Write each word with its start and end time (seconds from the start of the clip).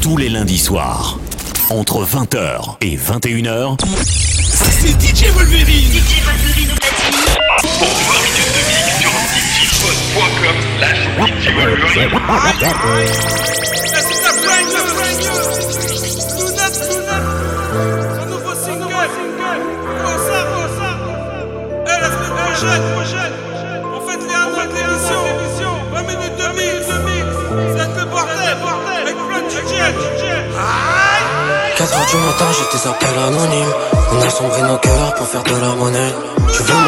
Tous 0.00 0.16
les 0.16 0.28
lundis 0.28 0.58
soirs, 0.58 1.18
entre 1.70 2.04
20h 2.04 2.76
et 2.80 2.96
21h, 2.96 3.76
c'est 4.04 5.00
DJ 5.00 5.30
Wolverine. 5.32 5.92
DJ 5.92 6.22
Wolverine. 6.24 6.70
Pour 7.78 7.88
20 7.88 8.22
minutes 8.24 8.52
de 8.54 8.62
sur 9.00 9.10
DJ 11.26 11.54
Wolverine. 11.54 12.12
Du 32.06 32.16
matin, 32.16 32.46
j'ai 32.52 32.78
des 32.78 32.86
appels 32.88 33.18
anonymes. 33.18 33.74
On 34.12 34.20
a 34.20 34.30
sombré 34.30 34.62
nos 34.62 34.78
cœurs 34.78 35.14
pour 35.14 35.26
faire 35.26 35.42
de 35.42 35.60
la 35.60 35.74
monnaie. 35.74 36.41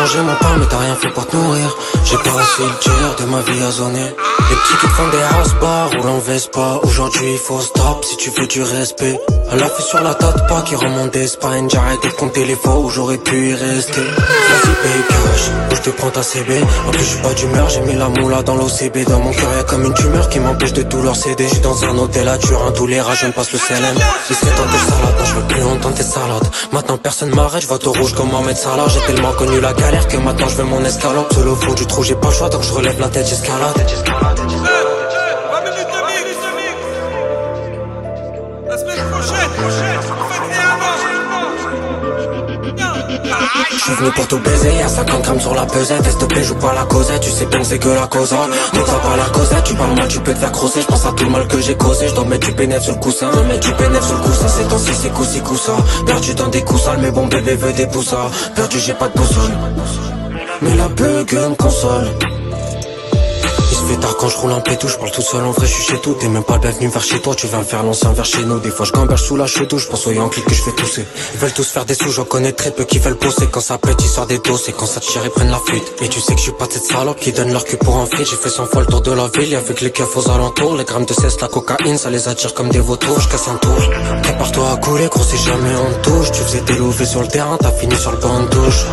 Manger 0.04 0.20
mon 0.20 0.34
pain, 0.34 0.56
mais 0.58 0.66
t'as 0.66 0.78
rien 0.80 0.94
fait 0.96 1.08
pour 1.08 1.26
te 1.26 1.34
nourrir. 1.34 1.74
J'ai 2.04 2.18
pas 2.18 2.38
assez 2.38 2.62
le 2.62 2.78
tiers 2.78 3.16
de 3.20 3.24
ma 3.24 3.40
vie 3.40 3.62
à 3.62 3.70
zoner. 3.70 4.14
Les 4.50 4.56
petits 4.56 4.76
qui 4.78 4.86
te 4.86 4.92
font 4.92 5.08
des 5.08 5.22
house 5.34 5.54
bars 5.62 5.90
ou 5.98 6.02
l'on 6.06 6.20
pas. 6.52 6.80
Aujourd'hui, 6.82 7.32
il 7.32 7.38
faut 7.38 7.58
stop 7.58 8.04
si 8.04 8.18
tu 8.18 8.28
veux 8.28 8.46
du 8.46 8.62
respect. 8.62 9.18
Elle 9.50 9.62
a 9.62 9.66
fait 9.66 9.82
sur 9.82 10.02
la 10.02 10.14
tête, 10.14 10.46
pas 10.46 10.60
qui 10.60 10.74
remonte 10.74 11.12
d'Espagne. 11.12 11.68
J'ai 11.70 11.78
arrêté 11.78 12.08
de 12.08 12.14
compter 12.14 12.44
les 12.44 12.54
fois 12.54 12.76
où 12.80 12.90
j'aurais 12.90 13.16
pu 13.16 13.50
y 13.50 13.54
rester. 13.54 14.02
Vas-y, 14.02 14.74
paye 14.82 15.04
cash, 15.08 15.50
ou 15.70 15.74
je 15.74 15.80
te 15.80 15.90
prends 15.90 16.10
ta 16.10 16.22
CB. 16.22 16.60
En 16.86 16.90
plus, 16.90 17.00
je 17.00 17.08
suis 17.08 17.22
pas 17.22 17.32
d'humeur, 17.32 17.68
j'ai 17.70 17.80
mis 17.80 17.94
la 17.94 18.08
moula 18.10 18.42
dans 18.42 18.56
l'OCB. 18.56 19.08
Dans 19.08 19.20
mon 19.20 19.32
cœur, 19.32 19.54
y'a 19.56 19.62
comme 19.62 19.84
une 19.84 19.94
tumeur 19.94 20.28
qui 20.28 20.38
m'empêche 20.38 20.74
de 20.74 20.82
tout 20.82 21.00
leur 21.00 21.16
céder. 21.16 21.46
J'suis 21.48 21.60
dans 21.60 21.82
un 21.82 21.96
hôtel 21.96 22.28
à 22.28 22.36
Turin, 22.36 22.72
tous 22.72 22.86
les 22.86 23.00
rats, 23.00 23.14
je 23.14 23.26
me 23.26 23.32
passe 23.32 23.52
le 23.52 23.58
CLM. 23.58 23.96
Il 24.28 24.36
serait 24.36 24.50
temps 24.50 24.64
tes 24.70 24.90
salades, 24.90 25.18
non, 25.18 25.24
je 25.24 25.34
veux 25.34 25.46
plus 25.46 25.62
entendre 25.62 25.94
tes 25.94 26.02
salades. 26.02 26.48
Maintenant, 26.72 26.98
personne 26.98 27.34
m'arrête, 27.34 27.62
je 27.62 27.68
vote 27.68 27.86
au 27.86 27.92
rouge 27.92 28.12
comme 28.12 28.30
Mohamed 28.30 28.56
Salah. 28.56 28.84
J'ai 28.88 29.00
tellement 29.12 29.32
connu 29.32 29.60
la 29.60 29.72
galère 29.72 29.93
que 30.08 30.16
maintenant 30.16 30.48
je 30.48 30.56
veux 30.56 30.64
mon 30.64 30.84
escalope. 30.84 31.32
Le 31.44 31.54
fond 31.54 31.74
du 31.74 31.86
trou, 31.86 32.02
j'ai 32.02 32.14
pas 32.14 32.28
le 32.28 32.34
choix, 32.34 32.48
donc 32.48 32.62
je 32.62 32.72
relève 32.72 32.98
la 33.00 33.08
tête, 33.08 33.26
j'escalade. 33.26 34.93
Je 43.76 43.82
suis 43.82 43.92
venu 43.94 44.10
pour 44.12 44.26
tout 44.28 44.38
baiser, 44.38 44.72
y'a 44.78 44.88
50 44.88 45.22
grammes 45.22 45.40
sur 45.40 45.54
la 45.54 45.66
pesette. 45.66 46.04
S'il 46.04 46.18
te 46.18 46.24
plaît, 46.26 46.44
joue 46.44 46.54
pas 46.54 46.72
la 46.74 46.84
causette, 46.84 47.20
tu 47.20 47.30
sais 47.30 47.46
bien 47.46 47.60
que 47.60 47.66
c'est 47.66 47.78
que 47.78 47.88
la 47.88 48.06
cause 48.06 48.30
Donc 48.30 48.86
ça 48.86 48.94
pas 48.94 49.16
la 49.16 49.24
causette, 49.24 49.64
tu 49.64 49.74
parles 49.74 49.96
mal, 49.96 50.08
tu 50.08 50.20
peux 50.20 50.32
te 50.32 50.38
faire 50.38 50.52
crosser. 50.52 50.80
Je 50.82 50.86
pense 50.86 51.04
à 51.06 51.12
tout 51.12 51.24
le 51.24 51.30
mal 51.30 51.46
que 51.48 51.60
j'ai 51.60 51.74
causé, 51.74 52.08
je 52.08 52.14
dois 52.14 52.24
mettre 52.24 52.46
du 52.46 52.54
pénètre 52.54 52.84
sur 52.84 52.94
le 52.94 53.00
coussin. 53.00 53.30
Je 53.34 53.40
mettre 53.40 53.66
du 53.66 53.72
pénètre 53.74 54.04
sur 54.04 54.16
le 54.16 54.22
coussin, 54.22 54.48
c'est 54.48 54.68
temps 54.68 54.78
si 54.78 54.94
c'est 54.94 55.12
coussi 55.12 55.40
coussa. 55.40 55.76
Perdu 56.06 56.34
dans 56.34 56.48
des 56.48 56.62
coussins, 56.62 56.96
mais 57.00 57.10
bon 57.10 57.26
bébé 57.26 57.56
veut 57.56 57.72
des 57.72 57.86
poussins 57.86 58.30
Perdu, 58.54 58.78
j'ai 58.78 58.94
pas 58.94 59.08
de 59.08 59.18
boussole 59.18 59.52
Mais 60.62 60.76
la 60.76 60.88
bug 60.88 61.32
me 61.32 61.54
console 61.54 62.08
il 63.94 63.96
se 63.96 64.00
fait 64.00 64.06
tard 64.06 64.16
quand 64.16 64.28
je 64.28 64.36
roule 64.38 64.52
en 64.52 64.60
pétou, 64.60 64.88
je 64.88 64.96
parle 64.96 65.10
tout 65.10 65.22
seul 65.22 65.44
en 65.44 65.50
vrai, 65.52 65.66
je 65.66 65.72
suis 65.72 65.84
chez 65.84 65.98
tout. 65.98 66.14
T'es 66.14 66.28
même 66.28 66.42
pas 66.42 66.54
le 66.54 66.60
bienvenu 66.60 66.88
vers 66.88 67.02
chez 67.02 67.20
toi, 67.20 67.34
tu 67.34 67.46
vas 67.46 67.62
faire 67.62 67.82
l'ancien 67.82 68.12
vers 68.12 68.24
chez 68.24 68.44
nous. 68.44 68.58
Des 68.58 68.70
fois 68.70 68.86
je 68.86 68.92
gamberge 68.92 69.22
sous 69.22 69.36
la 69.36 69.46
chedou, 69.46 69.78
je 69.78 69.88
pense 69.88 70.06
aux 70.06 70.12
Yankees 70.12 70.42
que 70.42 70.54
je 70.54 70.62
fais 70.62 70.72
tousser. 70.72 71.04
Ils 71.34 71.40
veulent 71.40 71.52
tous 71.52 71.68
faire 71.68 71.84
des 71.84 71.94
sous, 71.94 72.10
j'en 72.10 72.24
connais 72.24 72.52
très 72.52 72.70
peu 72.70 72.84
qui 72.84 72.98
veulent 72.98 73.18
bosser. 73.20 73.46
Quand 73.50 73.60
ça 73.60 73.78
pète, 73.78 73.96
ils 74.00 74.08
sortent 74.08 74.30
des 74.30 74.38
doses, 74.38 74.68
et 74.68 74.72
quand 74.72 74.86
ça 74.86 75.00
tire, 75.00 75.22
ils 75.24 75.30
prennent 75.30 75.50
la 75.50 75.60
fuite. 75.64 75.84
Et 76.02 76.08
tu 76.08 76.20
sais 76.20 76.32
que 76.32 76.38
je 76.38 76.44
suis 76.44 76.52
pas 76.52 76.66
de 76.66 76.72
cette 76.72 76.84
salope 76.84 77.20
qui 77.20 77.32
donne 77.32 77.52
leur 77.52 77.64
cul 77.64 77.76
pour 77.76 77.96
un. 77.96 78.06
J'ai 78.16 78.24
fait 78.24 78.48
100 78.48 78.66
fois 78.66 78.80
le 78.80 78.86
tour 78.86 79.00
de 79.00 79.12
la 79.12 79.28
ville, 79.28 79.54
avec 79.54 79.80
les 79.80 79.90
keufs 79.90 80.16
aux 80.16 80.30
alentours. 80.30 80.76
Les 80.76 80.84
grammes 80.84 81.06
de 81.06 81.14
cesse, 81.14 81.40
la 81.40 81.48
cocaïne, 81.48 81.98
ça 81.98 82.10
les 82.10 82.28
attire 82.28 82.54
comme 82.54 82.70
des 82.70 82.80
vautours. 82.80 83.20
Je 83.20 83.28
casse 83.28 83.48
un 83.48 83.56
tour. 83.56 83.76
Prépare-toi 84.22 84.70
à 84.72 84.76
couler, 84.76 85.08
gros, 85.08 85.22
si 85.22 85.36
jamais 85.36 85.74
on 85.76 86.02
touche. 86.02 86.32
Tu 86.32 86.42
faisais 86.42 86.60
tes 86.60 86.74
louvés 86.74 87.06
sur 87.06 87.20
le 87.20 87.28
terrain, 87.28 87.56
t'as 87.60 87.72
fini 87.72 87.94
sur 87.96 88.12
le 88.12 88.18
banc 88.18 88.40
de 88.40 88.46
touche. 88.48 88.86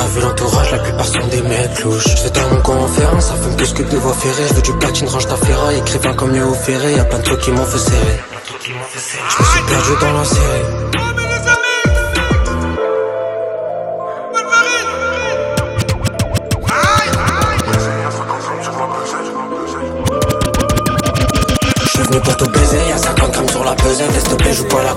T'as 0.00 0.06
vu 0.06 0.20
l'entourage, 0.22 0.70
la 0.70 0.78
plupart 0.78 1.04
sont 1.04 1.26
des 1.30 1.42
mecs 1.42 1.84
louches. 1.84 2.08
Je 2.24 2.28
dans 2.30 2.48
mon 2.48 2.62
conférence, 2.62 3.26
ça 3.26 3.34
fume 3.34 3.54
plus 3.54 3.70
que 3.74 3.82
des 3.82 3.98
voix 3.98 4.14
ferrées. 4.14 4.48
Je 4.48 4.54
veux 4.54 4.62
du 4.62 4.72
platine, 4.78 5.06
range 5.06 5.26
ta 5.26 5.36
ferraille, 5.36 5.76
écrivain 5.76 6.14
comme 6.14 6.32
Léo 6.32 6.54
Ferré. 6.54 6.94
Y'a 6.94 7.04
plein 7.04 7.18
de 7.18 7.24
trucs 7.24 7.40
qui 7.40 7.50
m'ont 7.50 7.66
fait 7.66 7.78
serrer. 7.78 8.20
Je 8.64 8.72
me 8.72 9.46
suis 9.46 9.62
perdu 9.68 9.90
dans 10.00 10.12
la 10.14 10.24
série. 10.24 10.90
Mais 22.10 22.20
pour 22.20 22.36
te 22.36 22.44
baiser, 22.44 22.88
y'a 22.88 22.96
50 22.96 23.30
grammes 23.32 23.48
sur 23.50 23.64
la 23.64 23.74
pesette. 23.74 24.10
S'il 24.12 24.22
te 24.22 24.34
plaît, 24.34 24.52
joue 24.54 24.64
pas 24.64 24.82
la 24.82 24.94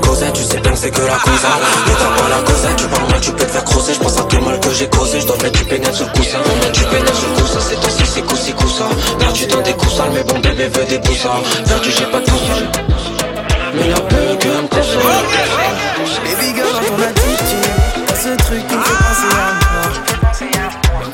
la 1.14 1.20
cause. 1.20 1.46
Mais 1.86 1.94
t'as 1.94 2.22
pas 2.22 2.30
la 2.30 2.42
causette, 2.42 2.76
tu 2.78 2.88
parles 2.88 3.10
mal, 3.10 3.22
tu 3.22 3.32
peux 3.32 3.46
te 3.46 3.52
faire 3.52 3.64
crosser. 3.64 3.94
Je 3.94 4.00
pense 4.00 4.18
à 4.18 4.24
tout 4.24 4.36
le 4.36 4.42
mal 4.42 4.60
que 4.60 4.70
j'ai 4.72 4.90
causé, 4.90 5.22
je 5.22 5.28
dois 5.28 5.38
mettre 5.38 5.60
du 5.60 5.66
pénètre 5.66 5.96
sur 5.96 6.06
le 6.06 6.12
coussin. 6.12 6.40
Mettre 6.62 6.72
du 6.72 6.86
pénètre 6.86 7.16
sur 7.16 7.30
le 7.30 7.36
coussin, 7.36 7.60
c'est 7.60 7.76
toi 7.76 7.90
si 7.90 8.06
c'est 8.06 8.22
coussi 8.22 8.54
coussa. 8.54 8.86
Perdu 9.20 9.46
dans 9.48 9.62
des 9.62 9.74
coussins, 9.74 10.10
mais 10.14 10.24
bon 10.24 10.40
bébé 10.40 10.68
veut 10.68 10.86
des 10.86 11.00
poussins. 11.00 11.42
Perdu, 11.68 11.92
j'ai 11.92 12.06
pas 12.06 12.20
de 12.20 12.30
boussole. 12.30 12.68
Mais 13.76 13.90
la 13.90 14.00
bug 14.00 14.46
me 14.46 14.68
console. 14.68 15.02
Baby 16.24 16.54
girl, 16.56 16.72
dans 16.74 16.96
ton 16.96 17.04
attitude, 17.04 17.68
t'as 18.08 18.16
ce 18.16 18.36
truc 18.46 18.68
qui 18.68 18.76
me 18.76 18.84
fait 18.84 19.00
penser 19.04 19.32
à 19.34 19.48
moi. 19.62 19.86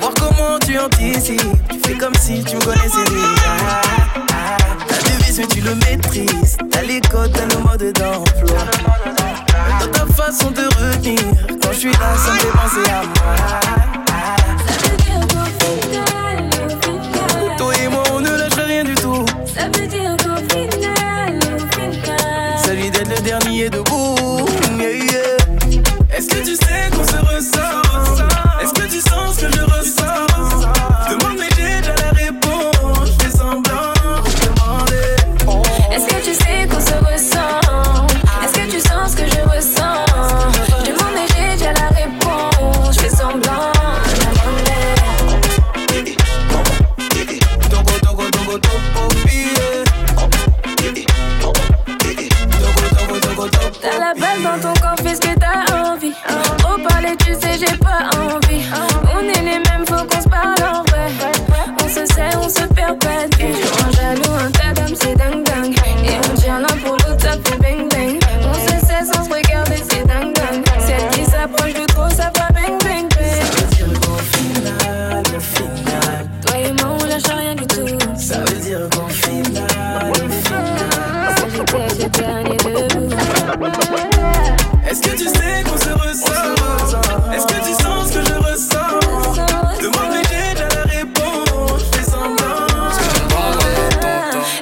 Voir 0.02 0.14
comment 0.20 0.60
tu 0.66 0.78
anticipes, 0.78 1.42
tu 1.72 1.80
fais 1.86 1.98
comme 1.98 2.16
si 2.16 2.44
tu 2.44 2.56
me 2.56 2.62
connaissais 2.62 3.06
déjà. 3.10 3.54
Devise, 5.06 5.40
mais 5.40 5.48
tu 5.48 5.62
le 5.62 5.76
maîtrises. 5.76 6.58
T'as 6.72 6.82
les 6.82 7.02
codes, 7.02 7.32
t'as 7.34 7.56
le 7.56 7.64
mode 7.64 7.94
d'emploi. 7.94 8.60
Façon 10.30 10.52
de 10.52 10.62
retenir, 10.62 11.18
quand 11.60 11.72
je 11.72 11.78
suis 11.80 11.92
là, 11.92 12.16
ça 12.16 12.34
me 12.34 12.38
fait 12.38 12.52
penser 12.52 12.92
à 12.92 13.02
moi. 13.02 13.60
Dans 54.44 54.60
ton 54.60 54.74
corps, 54.80 54.96
fais 55.04 55.16
ce 55.16 55.22
que 55.22 55.40
t'as 55.40 55.92
envie. 55.92 56.14
Trop 56.60 56.78
parler, 56.88 57.16
tu 57.18 57.34
sais, 57.34 57.58
j'ai 57.60 57.78
pas 57.78 58.10
envie. 58.18 58.64
On 59.14 59.22
est 59.28 59.42
les 59.42 59.60
mêmes, 59.60 59.86
faut 59.88 60.06
qu'on 60.06 60.22
se 60.22 60.30
parle 60.30 60.64
en 60.64 60.84
vrai. 60.84 61.08
On 61.84 61.88
se 61.88 62.06
sait, 62.14 62.36
on 62.38 62.50
se 62.50 62.66
perd 62.74 63.00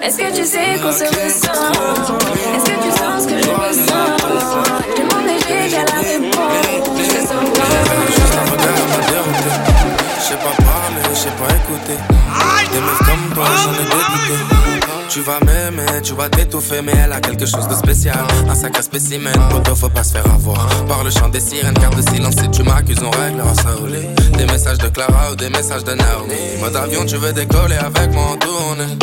Est-ce 0.07 0.19
que 0.19 0.37
tu 0.37 0.45
sais 0.45 0.79
qu'on 0.81 0.89
se 0.89 1.03
ressent? 1.03 1.51
Est-ce 2.55 2.63
que 2.63 2.81
tu 2.81 2.91
sens 2.97 3.23
ce 3.23 3.27
que 3.27 3.37
je 3.43 3.49
ressens? 3.49 4.15
Je 4.87 5.01
demande 5.01 5.25
mais 5.25 5.37
j'ai 5.45 5.63
déjà 5.63 5.83
la 5.83 5.99
réponse. 5.99 6.53
Je 6.97 7.11
dérouté. 9.11 9.51
Je 10.17 10.23
sais 10.23 10.37
pas 10.37 10.55
parler, 10.63 11.03
je 11.09 11.13
sais 11.13 11.31
pas 11.31 11.49
écouter. 11.53 11.99
Tu 15.09 15.21
vas 15.21 15.39
m'aimer, 15.39 16.01
tu 16.03 16.13
vas 16.13 16.29
t'étouffer, 16.29 16.81
mais 16.83 16.93
elle 17.03 17.11
a 17.11 17.19
quelque 17.19 17.45
chose 17.45 17.67
de 17.67 17.73
spécial. 17.73 18.17
Un 18.47 18.55
sacré 18.55 18.83
spécimen, 18.83 19.33
poto, 19.49 19.75
faut 19.75 19.89
pas 19.89 20.03
se 20.03 20.13
faire 20.13 20.25
avoir. 20.25 20.67
Par 20.87 21.03
le 21.03 21.09
chant 21.09 21.29
des 21.29 21.39
sirènes, 21.39 21.73
garde 21.75 21.95
de 21.95 22.09
silence 22.09 22.35
si 22.35 22.49
tu 22.51 22.63
m'accuses, 22.63 23.01
on 23.01 23.09
réglera 23.09 23.53
ça 23.55 23.75
au 23.81 23.87
lit. 23.87 24.07
Des 24.37 24.45
messages 24.45 24.77
de 24.77 24.89
Clara 24.89 25.31
ou 25.31 25.35
des 25.35 25.49
messages 25.49 25.83
de 25.83 25.93
Naomi. 25.93 26.35
Mode 26.59 26.75
avion, 26.75 27.05
tu 27.05 27.15
veux 27.17 27.33
décoller 27.33 27.77
avec 27.77 28.13
moi 28.13 28.31
en 28.33 28.37
tournée. 28.37 28.97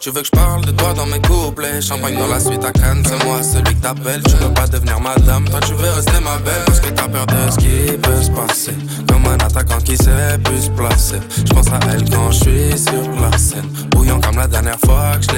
Tu 0.00 0.10
veux 0.10 0.20
que 0.20 0.26
je 0.26 0.30
parle 0.30 0.64
de 0.64 0.70
toi 0.70 0.94
dans 0.94 1.06
mes 1.06 1.20
couplets? 1.20 1.80
Champagne 1.80 2.16
dans 2.16 2.28
la 2.28 2.38
suite 2.38 2.64
à 2.64 2.70
Cannes, 2.70 3.02
c'est 3.04 3.24
moi 3.24 3.42
celui 3.42 3.74
que 3.74 3.82
t'appelles. 3.82 4.22
Tu 4.22 4.36
veux 4.36 4.52
pas 4.54 4.68
devenir 4.68 5.00
madame, 5.00 5.44
toi 5.48 5.60
tu 5.66 5.72
veux 5.74 5.90
rester 5.90 6.20
ma 6.22 6.36
belle. 6.38 6.62
Parce 6.66 6.80
que 6.80 6.90
t'as 6.90 7.08
peur 7.08 7.26
de 7.26 7.50
ce 7.50 7.56
qui 7.58 7.96
peut 7.98 8.22
se 8.22 8.30
passer. 8.30 8.74
Comme 9.08 9.26
un 9.26 9.44
attaquant 9.44 9.78
qui 9.78 9.96
sait 9.96 10.38
plus 10.44 10.62
se 10.62 10.70
placer. 10.70 11.20
Je 11.44 11.52
pense 11.52 11.68
à 11.68 11.80
elle 11.92 12.08
quand 12.10 12.30
je 12.30 12.38
suis 12.38 12.78
sur 12.78 13.20
la 13.20 13.36
scène. 13.36 13.68
Bouillant 13.90 14.20
comme 14.20 14.36
la 14.36 14.46
dernière 14.46 14.78
fois 14.84 15.16
que 15.16 15.32
je 15.32 15.37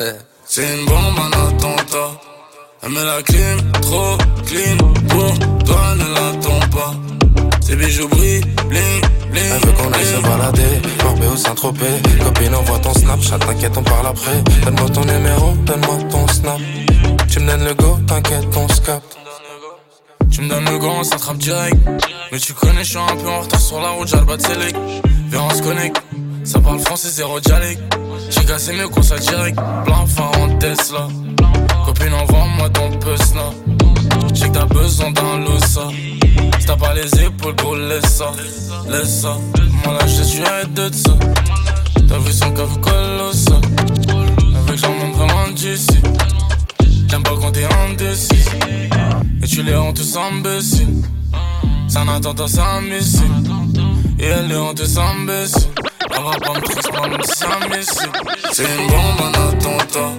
Eh. 0.00 0.04
C'est 0.44 0.62
une 0.62 0.86
bombe 0.86 1.18
en 1.18 1.48
attentat. 1.48 2.20
Elle 2.82 2.90
met 2.90 3.04
la 3.04 3.22
clim, 3.22 3.72
trop 3.80 4.16
clean. 4.46 4.76
Pour 5.08 5.38
toi, 5.64 5.94
ne 5.96 6.14
l'attends 6.14 6.68
pas. 6.70 6.94
Ses 7.60 7.76
bijoux 7.76 8.08
brillent, 8.08 8.44
bling, 8.68 9.00
bling. 9.30 9.44
Elle 9.52 9.66
veut 9.66 9.72
qu'on 9.72 9.92
aille 9.92 10.04
se 10.04 10.20
balader, 10.22 10.80
Marbé 11.04 11.26
ou 11.28 11.36
Saint-Tropez 11.36 12.02
Copine 12.24 12.54
envoie 12.54 12.78
ton 12.78 12.92
Snapchat, 12.94 13.38
t'inquiète 13.38 13.76
on 13.76 13.82
parle 13.82 14.06
après 14.08 14.42
Donne-moi 14.64 14.88
ton 14.90 15.04
numéro, 15.04 15.52
donne-moi 15.66 15.98
ton 16.10 16.26
Snap 16.28 16.58
Tu 17.28 17.40
me 17.40 17.46
donnes 17.46 17.64
le 17.64 17.74
go, 17.74 17.98
t'inquiète 18.06 18.46
on 18.56 18.68
se 18.68 18.80
capte 18.80 19.16
Tu 20.30 20.42
me 20.42 20.48
donnes 20.48 20.64
le 20.64 20.78
gant, 20.78 21.00
on 21.00 21.04
s'attrape 21.04 21.38
direct. 21.38 21.76
Mais 22.32 22.38
tu 22.38 22.54
connais, 22.54 22.84
je 22.84 22.90
suis 22.90 22.98
un 22.98 23.16
peu 23.16 23.28
en 23.28 23.40
retard 23.40 23.60
sur 23.60 23.80
la 23.80 23.90
route, 23.90 24.08
j'ai 24.08 24.16
le 24.16 24.24
bas 24.24 24.36
de 24.36 24.42
Sélec. 24.42 24.74
Viens, 25.28 25.42
on 25.42 25.54
se 25.54 25.62
connecte. 25.62 26.02
Ça 26.50 26.58
parle 26.58 26.80
français, 26.80 27.10
zéro 27.10 27.38
dialecte. 27.38 27.80
J'ai 28.28 28.44
cassé 28.44 28.72
mieux 28.72 28.88
qu'on 28.88 29.04
soit 29.04 29.20
direct. 29.20 29.56
Plein 29.84 30.04
phare 30.04 30.36
en 30.36 30.58
Tesla. 30.58 31.06
Copine, 31.86 32.12
envoie-moi 32.12 32.68
ton 32.70 32.90
puce 32.98 33.34
là. 33.36 33.50
J'ai 34.34 34.48
que 34.48 34.54
t'as 34.54 34.64
besoin 34.64 35.12
d'un 35.12 35.38
losa. 35.38 35.86
Si 36.58 36.66
t'as 36.66 36.74
pas 36.74 36.92
les 36.94 37.22
épaules, 37.22 37.54
gros, 37.54 37.76
laisse 37.76 38.16
ça. 38.16 38.32
Laisse 38.88 39.20
ça. 39.20 39.36
Moi 39.84 39.94
là, 39.94 40.04
je 40.08 40.22
suis 40.24 40.40
de 40.40 40.90
ça. 40.92 41.12
T'as 42.08 42.18
vu 42.18 42.32
son 42.32 42.50
cave 42.50 42.80
colossal. 42.80 43.60
Avec 44.66 44.80
j'emmène 44.80 45.12
vraiment 45.12 45.48
d'ici. 45.54 46.00
J'aime 47.08 47.22
pas 47.22 47.36
quand 47.40 47.52
t'es 47.52 47.68
indécis. 47.88 48.44
Et 49.40 49.46
tu 49.46 49.62
les 49.62 49.76
rends 49.76 49.92
tous 49.92 50.16
imbéciles. 50.16 51.04
C'est 51.86 51.98
un 51.98 52.08
attentat, 52.08 52.48
c'est 52.48 52.58
un 52.58 52.80
missile. 52.80 53.22
Et 54.18 54.24
elle 54.24 54.48
les 54.48 54.56
rend 54.56 54.74
tous 54.74 54.98
imbéciles. 54.98 55.89
Elle 56.20 56.26
va 56.26 56.38
pas 56.38 56.52
me 56.52 57.82
c'est 58.52 58.64
une 58.64 58.86
bombe, 58.88 59.20
un 59.24 59.32
attentat. 59.48 60.12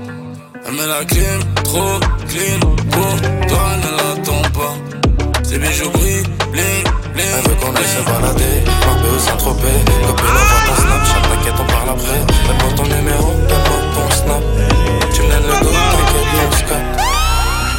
Elle 0.65 0.74
met 0.74 0.88
la 0.88 1.06
clim, 1.06 1.39
trop 1.63 2.00
clean. 2.27 2.59
Pour 2.89 3.21
toi, 3.48 3.65
ne 3.77 3.92
l'attends 3.98 4.50
pas. 4.51 5.44
Ses 5.44 5.59
bijoux 5.59 5.92
brillent, 5.92 6.24
bling, 6.51 6.83
bling. 7.13 7.25
Elle 7.38 7.50
veut 7.50 7.56
qu'on 7.62 7.75
aille 7.75 7.86
se 7.86 8.01
balader, 8.01 8.63
Marbé 8.88 9.09
ou 9.15 9.19
Saint-Tropez 9.19 9.80
Copine 10.07 10.25
envoie 10.25 10.62
ton 10.65 10.75
Snapchat, 10.81 11.21
t'inquiète 11.30 11.59
on 11.59 11.71
parle 11.71 11.89
après 11.89 12.19
Donne-moi 12.47 12.71
ton 12.77 12.83
numéro, 12.83 13.33
donne-moi 13.47 13.80
ton 13.94 14.15
Snap 14.15 14.44
Tu 15.13 15.21
me 15.21 15.27
le 15.27 15.54
go, 15.63 15.69
t'inquiète 15.92 16.30
on 16.42 16.51
se 16.56 16.63
capte 16.63 17.01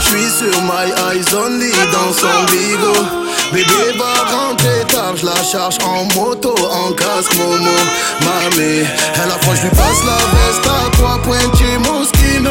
J'suis 0.01 0.31
sur 0.31 0.63
my 0.63 0.93
eyes 1.11 1.35
only 1.35 1.73
dans 1.93 2.13
son 2.13 2.45
bigot 2.53 3.22
Bébé 3.53 3.99
va 3.99 4.15
rentrer 4.35 4.83
tard, 4.89 5.15
j'la 5.15 5.35
charge 5.43 5.77
en 5.85 6.05
moto, 6.19 6.55
en 6.71 6.93
casque 6.93 7.37
Momo 7.37 7.77
Mamie, 8.25 8.87
elle 9.15 9.31
approche, 9.31 9.61
lui 9.63 9.69
passe 9.71 10.03
la 10.07 10.17
veste 10.33 10.67
à 10.67 10.91
trois 10.93 11.19
pointiers 11.23 11.77
Moschino 11.79 12.51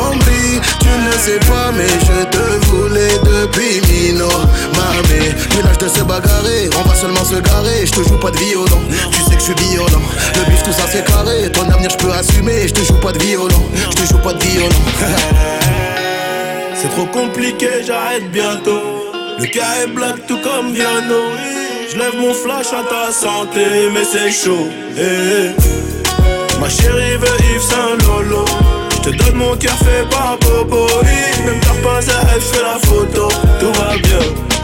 Ombli, 0.00 0.60
tu 0.78 0.86
ne 0.86 1.12
sais 1.18 1.40
pas 1.40 1.72
mais 1.76 1.88
je 1.88 2.24
te 2.26 2.66
voulais 2.66 3.18
depuis 3.24 3.80
Mino 3.90 4.28
Mamie, 4.76 5.34
plus 5.50 5.62
l'âge 5.62 5.78
de 5.78 5.88
se 5.88 6.04
bagarrer, 6.04 6.70
on 6.78 6.88
va 6.88 6.94
seulement 6.94 7.24
se 7.24 7.40
garer 7.40 7.84
Je 7.84 7.90
te 7.90 8.08
joue 8.08 8.18
pas 8.18 8.30
de 8.30 8.36
violon, 8.36 8.80
tu 9.10 9.22
sais 9.22 9.34
que 9.34 9.40
je 9.40 9.44
suis 9.44 9.70
violent 9.70 10.02
Le 10.36 10.50
bif 10.50 10.62
tout 10.62 10.72
ça 10.72 10.84
c'est 10.88 11.04
carré, 11.04 11.50
ton 11.52 11.68
avenir 11.68 11.90
je 11.90 11.96
peux 11.96 12.12
assumer 12.12 12.68
Je 12.68 12.74
te 12.74 12.84
joue 12.84 13.00
pas 13.00 13.10
de 13.10 13.18
violon, 13.18 13.64
je 13.74 13.96
te 13.96 14.06
joue 14.08 14.18
pas 14.18 14.34
de 14.34 14.44
violon. 14.44 14.68
C'est 16.80 16.90
trop 16.90 17.06
compliqué, 17.06 17.82
j'arrête 17.84 18.30
bientôt. 18.30 19.07
Le 19.40 19.46
cas 19.46 19.82
est 19.84 19.86
black 19.88 20.26
tout 20.26 20.38
comme 20.42 20.72
Viano. 20.72 21.22
Je 21.90 21.96
lève 21.96 22.16
mon 22.16 22.34
flash 22.34 22.66
à 22.72 22.82
ta 22.88 23.12
santé, 23.12 23.64
mais 23.92 24.04
c'est 24.04 24.30
chaud. 24.30 24.68
eh, 24.96 25.00
eh. 25.00 26.60
Ma 26.60 26.68
chérie 26.68 27.16
veut 27.16 27.36
Yves 27.54 27.62
Saint 27.62 27.96
Lolo. 28.06 28.44
Je 28.90 29.10
te 29.10 29.16
donne 29.16 29.36
mon 29.36 29.56
cœur 29.56 29.76
fait 29.78 30.08
par 30.10 30.36
Bobo. 30.40 30.86
Même 31.46 31.60
t'as 31.60 31.82
pas 31.88 31.98
à 31.98 32.34
elle, 32.34 32.40
fais 32.40 32.62
la 32.62 32.78
photo. 32.88 33.28
Tout 33.60 33.72
va 33.80 33.96
bien. 33.96 34.18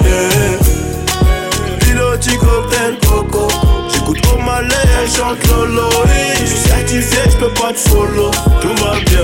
eh. 0.07 1.85
Piloti 1.85 2.37
cocktail 2.37 2.97
coco. 3.09 3.49
J'écoute 3.93 4.19
au 4.35 4.39
malais, 4.43 4.75
elle 5.03 5.11
chante 5.11 5.39
Lolo. 5.49 5.89
Eh, 6.07 6.41
Je 6.41 6.47
suis 6.47 6.69
certifié, 6.69 7.19
je 7.31 7.37
peux 7.37 7.55
pas 7.55 7.73
te 7.73 7.79
follow. 7.79 8.31
Tout 8.61 8.75
va 8.85 8.99
bien. 9.07 9.23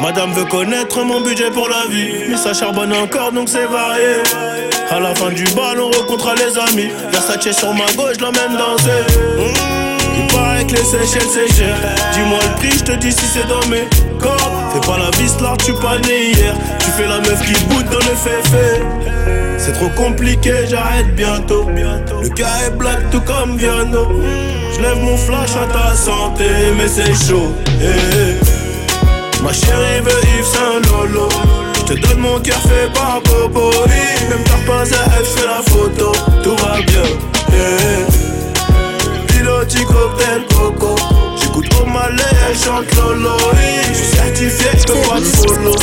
Madame 0.00 0.32
veut 0.32 0.44
connaître 0.44 1.02
mon 1.04 1.20
budget 1.20 1.50
pour 1.50 1.68
la 1.68 1.86
vie. 1.90 2.28
Mais 2.30 2.36
ça 2.36 2.54
charbonne 2.54 2.92
encore 2.92 3.32
donc 3.32 3.48
c'est 3.48 3.66
varié. 3.66 4.22
À 4.90 5.00
la 5.00 5.14
fin 5.14 5.30
du 5.30 5.44
bal 5.56 5.80
on 5.80 5.90
rencontre 5.90 6.34
les 6.36 6.56
amis. 6.58 6.90
Versace 7.10 7.56
sur 7.58 7.74
ma 7.74 7.86
gauche, 7.96 8.18
l'emmène 8.20 8.56
danser 8.56 9.04
Mmh, 9.36 10.18
Il 10.20 10.26
paraît 10.32 10.64
que 10.64 10.72
les 10.72 10.84
Seychelles 10.84 11.28
c'est 11.30 11.52
cher. 11.54 11.74
Dis-moi 12.14 12.38
le 12.42 12.54
prix, 12.60 12.78
je 12.78 12.84
te 12.84 12.92
dis 12.92 13.12
si 13.12 13.26
c'est 13.26 13.46
dans 13.48 13.66
mes 13.68 13.88
corps 14.20 14.50
Fais 14.72 14.86
pas 14.86 14.98
la 14.98 15.10
vis 15.18 15.34
là, 15.40 15.54
tu 15.64 15.72
pas 15.74 15.98
né 16.06 16.30
hier. 16.32 16.54
Tu 16.78 16.90
fais 16.92 17.06
la 17.08 17.18
meuf 17.18 17.42
qui 17.44 17.64
boude 17.64 17.86
dans 17.90 17.98
le 17.98 18.14
féfé. 18.16 18.80
C'est 19.58 19.72
trop 19.72 19.88
compliqué, 19.90 20.52
j'arrête 20.70 21.14
bientôt. 21.16 21.68
Le 21.68 22.28
cas 22.28 22.46
est 22.66 22.70
black 22.76 23.10
tout 23.10 23.20
comme 23.22 23.56
Viano. 23.56 24.06
Je 24.74 24.80
lève 24.80 25.02
mon 25.02 25.16
flash 25.16 25.50
à 25.56 25.66
ta 25.72 25.94
santé 25.96 26.44
mais 26.78 26.86
c'est 26.86 27.12
chaud. 27.28 27.52
Eh, 27.82 27.84
eh. 27.84 28.47
Ma 29.42 29.52
chérie 29.52 30.00
veut 30.02 30.20
Yves 30.36 30.44
Saint 30.44 30.80
Lolo. 30.90 31.28
Je 31.74 31.94
te 31.94 32.00
donne 32.00 32.18
mon 32.18 32.38
cœur 32.40 32.60
fait 32.62 32.92
par 32.92 33.20
Bobo 33.22 33.70
Eh, 33.86 34.28
Même 34.28 34.44
t'as 34.44 34.66
pas 34.66 34.82
à 34.82 35.18
elle, 35.18 35.24
fais 35.24 35.46
la 35.46 35.62
photo. 35.70 36.12
Tout 36.42 36.56
va 36.56 36.80
bien 36.82 37.02
eh. 37.52 38.04
Piloti 39.32 39.84
cocktail 39.84 40.42
coco. 40.54 40.96
J'écoute 41.40 41.68
au 41.80 41.86
malais, 41.86 42.22
elle 42.48 42.58
chante 42.58 42.94
Lolo. 42.96 43.36
Je 43.88 43.94
suis 43.94 44.16
certifié, 44.16 44.70
je 44.76 44.84
peux 44.84 45.00
pas 45.08 45.20
va 45.20 45.20
bien 45.20 45.78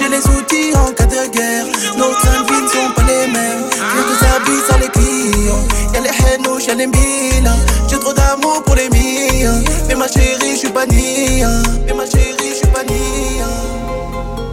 J'ai 0.00 0.08
les 0.08 0.26
outils 0.26 0.74
en 0.74 0.92
cas 0.92 1.04
de 1.04 1.30
guerre. 1.30 1.66
Nos 1.98 2.12
trains 2.14 2.42
de 2.42 2.52
vie 2.52 2.62
ne 2.62 2.68
sont 2.68 2.90
pas 2.96 3.02
les 3.02 3.26
mêmes. 3.30 3.64
J'ai 3.70 4.04
des 4.08 4.20
habits 4.32 4.62
sans 4.66 4.78
les 4.78 4.88
clients. 4.88 5.64
Y'a 5.92 6.00
les 6.00 6.08
henouches, 6.08 6.66
y'a 6.68 6.74
les 6.74 6.86
milas 6.86 7.56
J'ai 7.88 7.98
trop 7.98 8.12
d'amour 8.12 8.62
pour 8.64 8.74
les 8.76 8.88
miens 8.88 9.60
Mais 9.88 9.94
ma 9.94 10.08
chérie, 10.08 10.52
je 10.52 10.58
suis 10.58 10.68
pas 10.70 10.86
nia 10.86 11.48
Mais 11.86 11.92
ma 11.92 12.06
chérie, 12.06 12.50
je 12.50 12.54
suis 12.54 12.66
pas 12.68 12.84
nia 12.84 13.46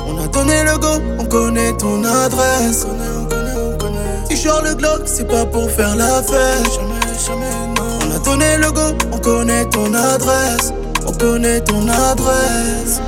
On 0.06 0.22
a 0.22 0.28
donné 0.28 0.64
le 0.64 0.78
go, 0.78 1.02
on 1.20 1.26
connaît 1.26 1.74
ton 1.78 2.04
adresse. 2.04 2.86
On 2.86 3.26
connaît, 3.26 3.74
on 3.74 3.78
connaît. 3.78 4.26
Si 4.30 4.36
je 4.36 4.50
le 4.50 4.76
Glock, 4.76 5.04
c'est 5.06 5.28
pas 5.28 5.46
pour 5.46 5.70
faire 5.70 5.96
la 5.96 6.22
fête. 6.24 6.74
Jamais, 6.76 7.16
jamais, 7.26 7.68
non. 7.78 8.00
On 8.04 8.16
a 8.16 8.20
donné 8.20 8.58
le 8.58 8.72
go, 8.72 8.98
on 9.14 9.18
connaît 9.20 9.66
ton 9.66 9.94
adresse. 9.94 10.74
On 11.06 11.12
connaît 11.14 11.62
ton 11.62 11.88
adresse. 11.88 13.02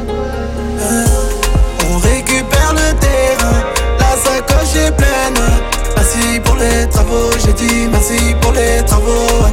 La 3.99 4.15
sacoche 4.17 4.75
est 4.75 4.95
pleine. 4.95 5.41
Merci 5.95 6.39
pour 6.43 6.55
les 6.55 6.87
travaux, 6.89 7.31
j'ai 7.45 7.53
dit 7.53 7.87
merci 7.91 8.35
pour 8.41 8.51
les 8.51 8.83
travaux 8.85 9.49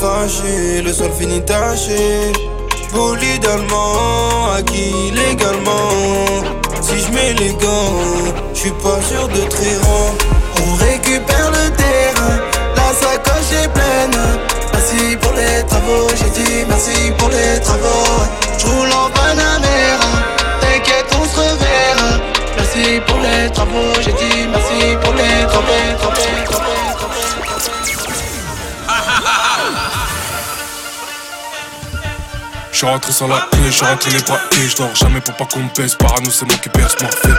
le 0.00 0.92
sol 0.92 1.10
finit 1.18 1.44
taché. 1.44 2.32
Bolide 2.92 3.44
allemand, 3.46 4.52
acquis 4.56 5.10
légalement? 5.12 5.90
Si 6.80 7.00
je 7.00 7.10
mets 7.12 7.34
les 7.34 7.52
gants, 7.54 8.32
je 8.54 8.60
suis 8.60 8.70
pas 8.70 9.00
sûr 9.02 9.28
de 9.28 9.40
rang. 9.84 10.14
On 10.62 10.74
récupère 10.76 11.50
le 11.50 11.70
terrain, 11.76 12.38
la 12.76 12.92
sacoche 12.94 13.52
est 13.62 13.68
pleine. 13.68 14.20
Merci 14.72 15.16
pour 15.16 15.32
les 15.32 15.66
travaux, 15.66 16.08
j'ai 16.16 16.30
dit 16.30 16.64
merci 16.68 17.12
pour 17.18 17.28
les 17.30 17.60
travaux. 17.60 18.22
J'roule 18.58 18.92
en 18.92 19.10
Panamera, 19.10 20.12
t'inquiète, 20.60 21.10
on 21.20 21.24
se 21.24 21.36
reverra. 21.36 22.10
Merci 22.56 23.00
pour 23.06 23.18
les 23.18 23.50
travaux, 23.50 23.92
j'ai 24.00 24.12
dit 24.12 24.46
merci 24.50 24.96
pour 25.02 25.14
les 25.14 25.46
travaux, 25.48 26.17
Je 32.80 32.86
rentré 32.86 33.12
sans 33.12 33.26
la 33.26 33.40
clé, 33.50 33.60
je 33.66 33.70
suis 33.72 33.84
rentré 33.84 34.12
les 34.12 34.20
papiers, 34.20 34.68
je 34.68 34.76
dors 34.76 34.94
jamais 34.94 35.20
pour 35.20 35.34
pas 35.34 35.46
qu'on 35.46 35.58
me 35.58 35.68
baisse. 35.76 35.96
Parano, 35.96 36.30
c'est 36.30 36.46
moi 36.46 36.56
qui 36.62 36.68
perce 36.68 36.94
morphée. 37.02 37.34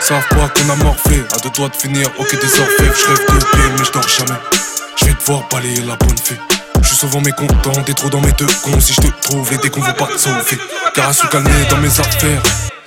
Savent 0.00 0.28
pas 0.28 0.48
qu'on 0.48 0.70
a 0.70 0.76
morflé, 0.76 1.24
à 1.34 1.40
deux 1.40 1.50
doigts 1.50 1.68
de 1.68 1.74
finir, 1.74 2.08
ok 2.16 2.30
des 2.30 2.60
orfèvres, 2.60 2.94
je 2.96 3.06
rêve 3.06 3.18
de 3.18 3.44
pied, 3.44 3.70
mais 3.76 3.84
je 3.84 3.90
dors 3.90 4.08
jamais. 4.08 4.38
Je 4.94 5.06
vais 5.06 5.14
devoir 5.14 5.42
balayer 5.50 5.80
la 5.80 5.96
bonne 5.96 6.16
fée. 6.16 6.38
Je 6.80 6.86
suis 6.86 6.98
souvent 6.98 7.20
mécontent, 7.20 7.80
des 7.84 7.94
trous 7.94 8.10
dans 8.10 8.20
mes 8.20 8.30
deux 8.38 8.46
cons. 8.62 8.78
Si 8.78 8.92
je 8.92 9.00
te 9.00 9.22
trouve, 9.22 9.50
les 9.50 9.58
décons 9.58 9.80
vont 9.80 9.92
pas 9.92 10.06
te 10.06 10.18
sauver. 10.18 10.56
Car 10.94 11.08
à 11.08 11.12
se 11.12 11.26
calmer 11.26 11.50
dans 11.68 11.78
mes 11.78 11.88
affaires. 11.88 12.42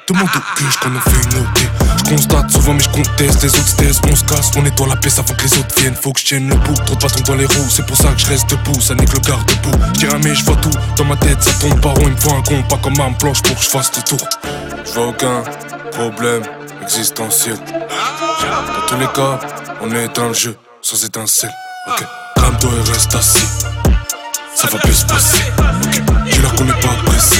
Demande 0.09 0.27
au 0.35 0.55
cul 0.55 0.65
qu'on 0.81 0.89
nous 0.89 0.99
fait 1.01 1.35
noter. 1.35 1.69
Je 1.97 2.15
constate 2.15 2.49
souvent, 2.49 2.73
mais 2.73 2.81
je 2.81 2.89
conteste. 2.89 3.43
Les 3.43 3.49
autres 3.49 3.67
se 3.67 4.11
on 4.11 4.15
se 4.15 4.23
casse. 4.23 4.49
On 4.57 4.63
nettoie 4.63 4.87
la 4.87 4.95
pièce 4.95 5.19
avant 5.19 5.35
que 5.35 5.43
les 5.43 5.53
autres 5.59 5.75
viennent. 5.79 5.95
Faut 5.95 6.11
que 6.13 6.19
je 6.19 6.25
tienne 6.25 6.49
le 6.49 6.55
bout. 6.55 6.73
Trop 6.83 6.95
de 6.95 7.01
bâtons 7.01 7.23
dans 7.27 7.35
les 7.35 7.45
roues, 7.45 7.69
c'est 7.69 7.85
pour 7.85 7.95
ça 7.95 8.07
que 8.07 8.17
je 8.17 8.25
reste 8.25 8.49
debout. 8.49 8.81
Ça 8.81 8.95
n'est 8.95 9.05
que 9.05 9.13
le 9.13 9.19
garde 9.19 9.45
debout. 9.45 9.77
Je 9.93 9.99
dirais, 9.99 10.17
mais 10.23 10.33
je 10.33 10.43
vois 10.45 10.55
tout. 10.55 10.71
Dans 10.95 11.05
ma 11.05 11.15
tête, 11.15 11.43
ça 11.43 11.51
tombe 11.61 11.79
par 11.79 11.93
rond. 11.93 12.07
Il 12.07 12.13
me 12.13 12.17
faut 12.17 12.33
un 12.33 12.41
con, 12.41 12.63
pas 12.63 12.77
comme 12.77 12.99
un 12.99 13.13
planche 13.13 13.43
pour 13.43 13.55
que 13.55 13.61
je 13.61 13.69
fasse 13.69 13.91
le 13.95 14.01
tour. 14.01 14.27
Je 14.83 14.91
vois 14.93 15.07
aucun 15.09 15.43
problème 15.91 16.41
existentiel. 16.81 17.57
Dans 17.57 18.87
tous 18.87 18.99
les 18.99 19.07
cas, 19.07 19.39
on 19.81 19.91
est 19.91 20.15
dans 20.15 20.29
le 20.29 20.33
jeu, 20.33 20.57
sans 20.81 21.03
étincelle. 21.03 21.53
Ok, 21.87 22.03
calme-toi 22.35 22.71
et 22.71 22.91
reste 22.91 23.13
assis. 23.13 23.45
Ça 24.55 24.67
va 24.69 24.79
bien 24.79 24.93
se 24.93 25.05
passer. 25.05 25.43
Ok, 25.59 26.01
je 26.25 26.41
la 26.41 26.49
connais 26.49 26.73
pas 26.73 26.95
pressé. 27.05 27.37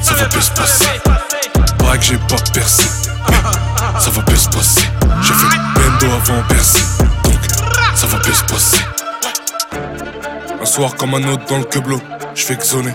Ça 0.00 0.14
va 0.14 0.24
bien 0.24 0.40
se 0.40 0.50
passer. 0.52 0.86
Que 1.98 2.06
j'ai 2.06 2.16
pas 2.16 2.36
percé. 2.54 2.84
Ça 3.98 4.10
va 4.10 4.22
bien 4.22 4.36
se 4.36 4.48
passer. 4.48 4.80
J'ai 5.20 5.34
fait 5.34 5.56
bendo 5.74 6.14
avant 6.14 6.42
percer. 6.48 6.82
Donc, 7.24 7.34
ça 7.94 8.06
va 8.06 8.18
bien 8.20 8.32
se 8.32 8.44
passer. 8.44 8.78
Un 10.62 10.64
soir 10.64 10.94
comme 10.96 11.14
un 11.14 11.24
autre 11.28 11.44
dans 11.46 11.58
le 11.58 11.64
queublo, 11.64 12.00
je 12.34 12.42
fais 12.42 12.56
que 12.56 12.64
zoner. 12.64 12.94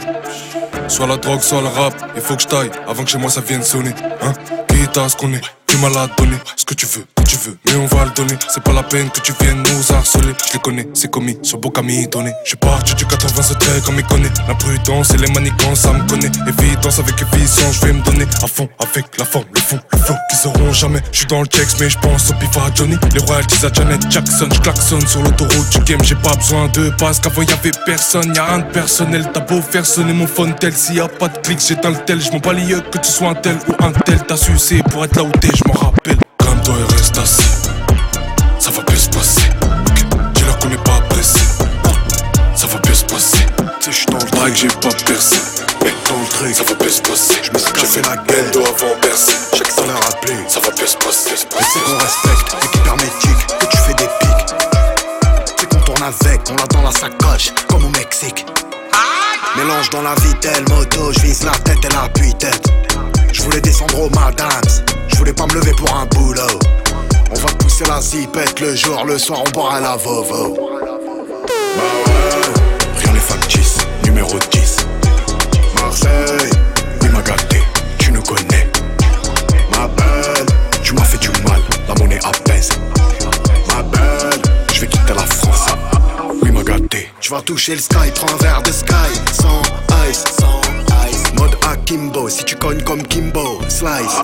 Soit 0.87 1.05
la 1.05 1.17
drogue, 1.17 1.41
soit 1.41 1.61
le 1.61 1.67
rap, 1.67 1.93
il 2.15 2.21
faut 2.21 2.35
que 2.35 2.41
je 2.41 2.47
taille 2.47 2.71
avant 2.87 3.03
que 3.03 3.09
chez 3.11 3.19
moi 3.19 3.29
ça 3.29 3.41
vienne 3.41 3.61
sonner. 3.61 3.93
Hein? 4.23 4.33
Quitte 4.69 4.97
à 4.97 5.07
ce 5.07 5.15
qu'on 5.15 5.31
est, 5.33 5.41
tu 5.75 5.81
m'as 5.81 5.89
la 5.89 6.07
donné. 6.07 6.37
Ce 6.55 6.65
que 6.65 6.73
tu 6.73 6.85
veux, 6.85 7.05
quand 7.15 7.23
tu 7.23 7.37
veux, 7.37 7.57
mais 7.65 7.75
on 7.75 7.85
va 7.87 8.05
le 8.05 8.11
donner. 8.11 8.35
C'est 8.47 8.63
pas 8.63 8.73
la 8.73 8.83
peine 8.83 9.09
que 9.09 9.19
tu 9.19 9.33
viennes 9.41 9.63
nous 9.63 9.95
harceler. 9.95 10.33
Je 10.47 10.53
les 10.53 10.59
connais, 10.59 10.87
c'est 10.93 11.11
commis, 11.11 11.37
sur 11.41 11.57
Bocami 11.59 12.07
donné. 12.07 12.31
Je 12.45 12.55
parti 12.55 12.95
du 12.95 13.05
87 13.05 13.83
comme 13.85 13.95
il 13.97 14.05
connaît. 14.05 14.31
La 14.47 14.55
prudence 14.55 15.11
et 15.11 15.17
les 15.17 15.31
manigances, 15.31 15.81
ça 15.81 15.91
me 15.91 16.07
connaît. 16.07 16.31
Évidence 16.47 16.99
avec 16.99 17.15
vision, 17.33 17.71
je 17.71 17.85
vais 17.85 17.93
me 17.93 18.01
donner 18.01 18.25
à 18.41 18.47
fond 18.47 18.69
avec 18.79 19.05
la 19.17 19.25
forme, 19.25 19.45
le 19.53 19.59
fond, 19.59 19.79
le 19.91 19.97
flow 19.97 20.15
qu'ils 20.29 20.47
auront 20.47 20.73
jamais. 20.73 21.01
Je 21.11 21.17
suis 21.19 21.27
dans 21.27 21.41
le 21.41 21.47
checks, 21.47 21.79
mais 21.79 21.89
je 21.89 21.99
pense 21.99 22.29
au 22.29 22.33
pif 22.35 22.57
à 22.57 22.73
Johnny. 22.73 22.95
Les 23.13 23.21
royalties 23.21 23.65
à 23.65 23.73
Janet 23.73 24.01
Jackson, 24.09 24.47
je 24.53 24.59
klaxonne 24.59 25.05
sur 25.05 25.21
l'autoroute 25.23 25.69
du 25.71 25.79
game. 25.79 26.03
J'ai 26.03 26.15
pas 26.15 26.35
besoin 26.35 26.67
de 26.69 26.89
passe, 26.91 27.19
qu'avant 27.19 27.41
y'avait 27.41 27.71
personne. 27.85 28.33
Y'a 28.33 28.45
rien 28.45 28.59
de 28.59 28.71
personnel, 28.71 29.29
t'as 29.33 29.41
beau 29.41 29.61
faire 29.61 29.85
sonner 29.85 30.13
mon 30.13 30.27
phone 30.27 30.55
tel. 30.55 30.73
S'il 30.73 30.95
y 30.95 30.99
a 31.01 31.07
pas 31.07 31.27
de 31.27 31.37
clics, 31.39 31.59
j'éteins 31.67 31.91
le 31.91 31.97
tel. 32.05 32.21
Je 32.21 32.31
m'en 32.31 32.39
que 32.39 32.97
tu 32.97 33.11
sois 33.11 33.29
un 33.29 33.35
tel 33.35 33.57
ou 33.67 33.83
un 33.83 33.91
tel. 33.91 34.19
T'as 34.25 34.37
sucé 34.37 34.81
pour 34.89 35.03
être 35.03 35.15
là 35.17 35.23
où 35.23 35.31
t'es, 35.31 35.49
m'en 35.67 35.79
rappelle. 35.79 36.17
Calme-toi 36.37 36.73
et 36.73 36.93
reste 36.93 37.17
assis. 37.17 37.43
Ça 38.59 38.71
va 38.71 38.81
bien 38.83 38.95
se 38.95 39.09
passer. 39.09 39.49
Tu 40.35 40.45
la 40.45 40.53
connais 40.53 40.77
pas 40.77 40.99
pressé. 41.09 41.39
Ça 42.55 42.67
va 42.67 42.79
bien 42.79 42.93
se 42.93 43.05
passer. 43.05 43.45
Tu 43.79 43.85
sais, 43.85 43.91
j'suis 43.91 44.05
dans 44.07 44.17
le 44.17 44.51
que 44.51 44.55
j'ai 44.55 44.67
pas 44.67 44.89
percé. 45.05 45.37
Mais 45.83 45.93
dans 46.09 46.19
le 46.19 46.27
truc, 46.29 46.55
ça 46.55 46.63
va 46.63 46.73
bien 46.73 46.89
se 46.89 47.01
passer. 47.01 47.35
Je 47.43 47.51
me 47.51 47.57
suis 47.57 47.73
cassé 47.73 48.01
la 48.01 48.17
gueule 48.17 48.63
avant 48.63 48.95
percer. 49.01 49.33
Chaque 49.57 49.75
temps 49.75 49.85
l'a 49.87 49.93
rappelé. 49.93 50.35
Ça 50.47 50.59
va 50.59 50.71
bien 50.71 50.87
se 50.87 50.97
passer. 50.97 51.35
C'est 51.35 51.49
qu'on 51.49 51.97
respecte, 51.97 52.55
équipe 52.63 52.85
hermétique, 52.87 53.47
que 53.59 53.65
tu 53.65 53.77
fais 53.77 53.93
des 53.93 54.09
pics. 54.19 54.55
C'est 55.57 55.69
qu'on 55.69 55.79
tourne 55.79 56.03
avec, 56.03 56.41
on 56.49 56.55
l'a 56.55 56.67
dans 56.67 56.81
la 56.81 56.91
sacoche, 56.91 57.53
comme 57.67 57.85
au 57.85 57.89
Mexique. 57.89 58.45
Mélange 59.57 59.89
dans 59.89 60.01
la 60.01 60.15
vitelle, 60.15 60.65
moto, 60.69 61.13
je 61.13 61.19
vise 61.21 61.43
la 61.43 61.51
tête 61.51 61.77
et 61.85 61.93
la 61.93 62.09
tête 62.09 62.67
Je 63.31 63.41
voulais 63.41 63.61
descendre 63.61 64.01
au 64.01 64.09
madams, 64.09 64.49
je 65.15 65.19
voulais 65.19 65.33
pas 65.33 65.45
me 65.47 65.53
lever 65.53 65.71
pour 65.71 65.95
un 65.95 66.05
boulot. 66.07 66.59
On 67.31 67.35
va 67.35 67.47
pousser 67.53 67.85
la 67.85 68.01
zipette 68.01 68.59
le 68.59 68.75
jour, 68.75 69.05
le 69.05 69.17
soir 69.17 69.39
on 69.47 69.49
boira 69.51 69.79
la 69.79 69.95
Vovo. 69.95 70.57
Bah 70.57 71.83
ouais, 72.05 73.01
rien 73.01 73.13
n'est 73.13 73.19
factice, 73.19 73.77
numéro 74.03 74.37
10. 74.51 74.75
Marseille, 75.75 76.49
oui 77.01 77.07
m'a 77.13 77.21
gâté, 77.21 77.61
tu 77.97 78.11
nous 78.11 78.21
connais. 78.23 78.69
Ma 79.71 79.87
belle, 79.87 80.45
tu 80.83 80.93
m'as 80.93 81.05
fait 81.05 81.17
du 81.17 81.29
mal, 81.47 81.61
la 81.87 81.95
monnaie 81.95 82.19
apaise. 82.25 82.71
Ma 83.73 83.83
belle, 83.83 84.41
je 84.73 84.81
vais 84.81 84.87
quitter 84.87 85.13
la 85.13 85.25
France. 85.25 85.67
Oui 86.43 86.51
m'a 86.51 86.63
gâté. 86.63 87.09
Tu 87.21 87.31
vas 87.31 87.41
toucher 87.41 87.75
le 87.75 87.81
sky, 87.81 88.11
prends 88.15 88.33
un 88.33 88.43
verre 88.43 88.61
de 88.63 88.71
sky. 88.71 88.93
Sans 89.31 89.61
ice, 90.09 90.25
sans 90.37 90.59
ice. 91.09 91.33
Mode 91.35 91.55
Akimbo, 91.71 92.27
si 92.27 92.43
tu 92.43 92.57
cognes 92.57 92.83
comme 92.83 93.03
Kimbo, 93.03 93.61
slice. 93.69 94.21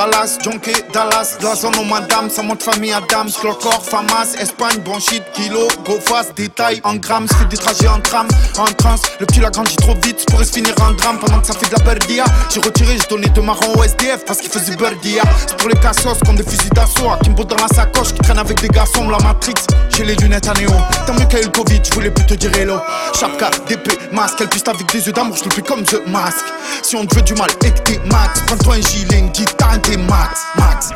Bibi, 0.00 0.10
Khalas, 0.10 0.38
Junkie, 0.42 0.72
Dallas, 0.92 1.36
de 1.38 1.44
la 1.44 1.54
zone 1.54 1.76
au 1.78 1.84
madame, 1.84 2.30
ça 2.30 2.42
monte 2.42 2.62
famille 2.62 2.92
Adams, 2.92 3.30
Clocor, 3.40 3.82
Famas, 3.84 4.34
Espagne, 4.40 4.78
Bronchite, 4.84 5.24
Kilo, 5.34 5.68
Go 5.84 5.98
fast, 6.00 6.34
détail 6.36 6.80
en 6.84 6.94
grammes, 6.94 7.26
fais 7.28 7.44
des 7.46 7.56
trajets 7.56 7.88
en 7.88 8.00
tram, 8.00 8.26
en 8.58 8.64
trans, 8.64 8.96
le 9.18 9.26
petit 9.26 9.40
l'a 9.40 9.50
grandi 9.50 9.76
trop 9.76 9.94
vite, 10.02 10.24
pourrait 10.30 10.44
se 10.44 10.52
finir 10.52 10.74
en 10.80 10.92
drame 10.92 11.18
pendant 11.18 11.40
que 11.40 11.46
ça 11.46 11.54
fait 11.54 11.66
de 11.66 11.76
la 11.76 11.84
berdia. 11.84 12.24
J'ai 12.52 12.60
retiré, 12.60 12.96
j'ai 12.96 13.08
donné 13.08 13.28
deux 13.28 13.42
marrons 13.42 13.74
au 13.76 13.84
SDF 13.84 14.24
parce 14.26 14.38
qu'il 14.38 14.50
faisait 14.50 14.76
berdia. 14.76 15.22
C'est 15.46 15.56
pour 15.58 15.68
les 15.68 15.76
cassos 15.76 16.18
comme 16.24 16.36
des 16.36 16.44
fusils 16.44 16.70
d'assaut, 16.70 17.10
Kimbo 17.22 17.44
dans 17.44 17.56
la 17.56 17.68
sacoche, 17.68 18.12
qui 18.14 18.20
traîne 18.20 18.38
avec 18.38 18.60
des 18.60 18.68
garçons, 18.68 19.08
la 19.08 19.18
Matrix, 19.18 19.54
j'ai 19.96 20.04
les 20.04 20.16
lunettes 20.16 20.48
à 20.48 20.54
néon. 20.54 20.80
Tant 21.06 21.14
mieux 21.14 21.26
a 21.30 21.40
eu 21.40 21.44
le 21.44 21.50
Covid, 21.50 21.80
je 21.84 21.94
voulais 21.94 22.10
plus 22.10 22.24
te 22.26 22.34
dire 22.34 22.56
hello. 22.56 22.78
Chapka, 23.18 23.50
d'épée, 23.68 23.98
masque, 24.12 24.36
elle 24.40 24.48
piste 24.48 24.68
avec 24.68 24.90
des 24.92 25.06
yeux 25.06 25.12
d'amour, 25.12 25.36
je 25.36 25.44
le 25.44 25.50
fais 25.50 25.62
comme 25.62 25.82
The 25.82 26.06
Mask. 26.06 26.44
Si 26.82 26.96
on 26.96 27.04
te 27.04 27.14
veut 27.14 27.22
du 27.22 27.34
mal 27.34 27.50
et 27.64 27.70
que 27.70 27.80
t'es 27.80 28.00
prends-toi 28.46 28.76
un 28.76 28.80
gilet, 28.80 29.18
une 29.18 29.30
guitare, 29.30 29.78
max, 29.96 30.40
max. 30.56 30.90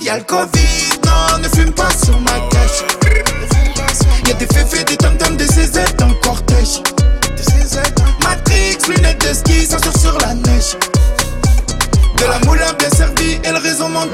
Y'a 0.00 0.18
le 0.18 0.24
Covid, 0.24 1.00
non, 1.04 1.38
ne 1.38 1.48
fume 1.48 1.72
pas 1.72 1.90
sur 2.04 2.18
ma 2.20 2.38
cache. 2.50 2.84
Y'a 4.26 4.34
des 4.34 4.46
féfés, 4.46 4.84
des 4.84 4.96
tam 4.96 5.16
des 5.36 5.46
CZ 5.46 5.96
dans 5.98 6.08
le 6.08 6.14
cortège. 6.14 6.82
Matrix, 8.22 8.78
lunettes 8.88 9.26
de 9.28 9.34
ski, 9.34 9.66
ça 9.66 9.78
sort 9.78 9.96
sur 9.98 10.18
la 10.18 10.34
neige. 10.34 10.76
De 12.16 12.24
la 12.24 12.38
moulin 12.46 12.72
bien 12.78 12.90
servie 12.90 13.38
et 13.44 13.50
le 13.50 13.58
réseau 13.58 13.88
monte 13.88 14.10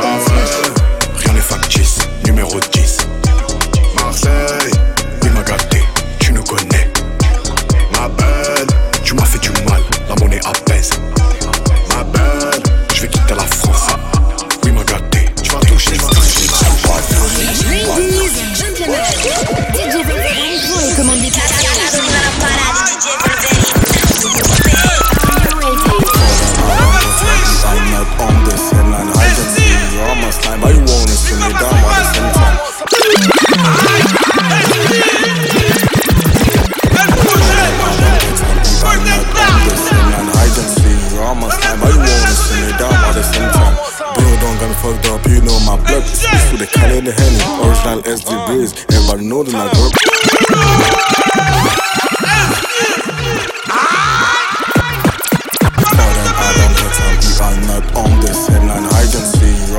you 49.53 49.85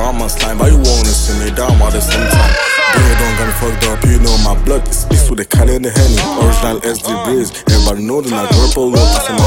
on 0.05 0.17
my 0.19 0.27
slime. 0.27 0.57
But 0.57 0.71
you 0.71 0.77
wanna 0.77 1.09
see 1.09 1.33
me 1.43 1.51
down 1.51 1.81
at 1.81 1.91
the 1.93 2.01
same 2.01 2.27
time? 2.29 2.53
It 2.95 3.19
on, 3.19 3.33
got 3.37 3.47
me 3.47 3.53
fucked 3.59 3.83
up, 3.91 3.99
you 4.05 4.19
know 4.19 4.37
my 4.43 4.55
blood 4.63 4.87
is 4.87 5.05
mixed 5.09 5.29
with 5.29 5.39
the 5.39 5.45
Cali 5.45 5.75
and 5.75 5.85
the 5.85 5.91
Henny. 5.91 6.15
Original 6.39 6.79
SD 6.81 7.09
Breeze, 7.25 7.51
everybody 7.67 8.03
know 8.03 8.21
that 8.21 8.33
I 8.33 8.47
purple 8.47 8.93
up 8.95 8.99
I 8.99 9.19
say 9.19 9.33
my 9.33 9.39
mom 9.39 9.44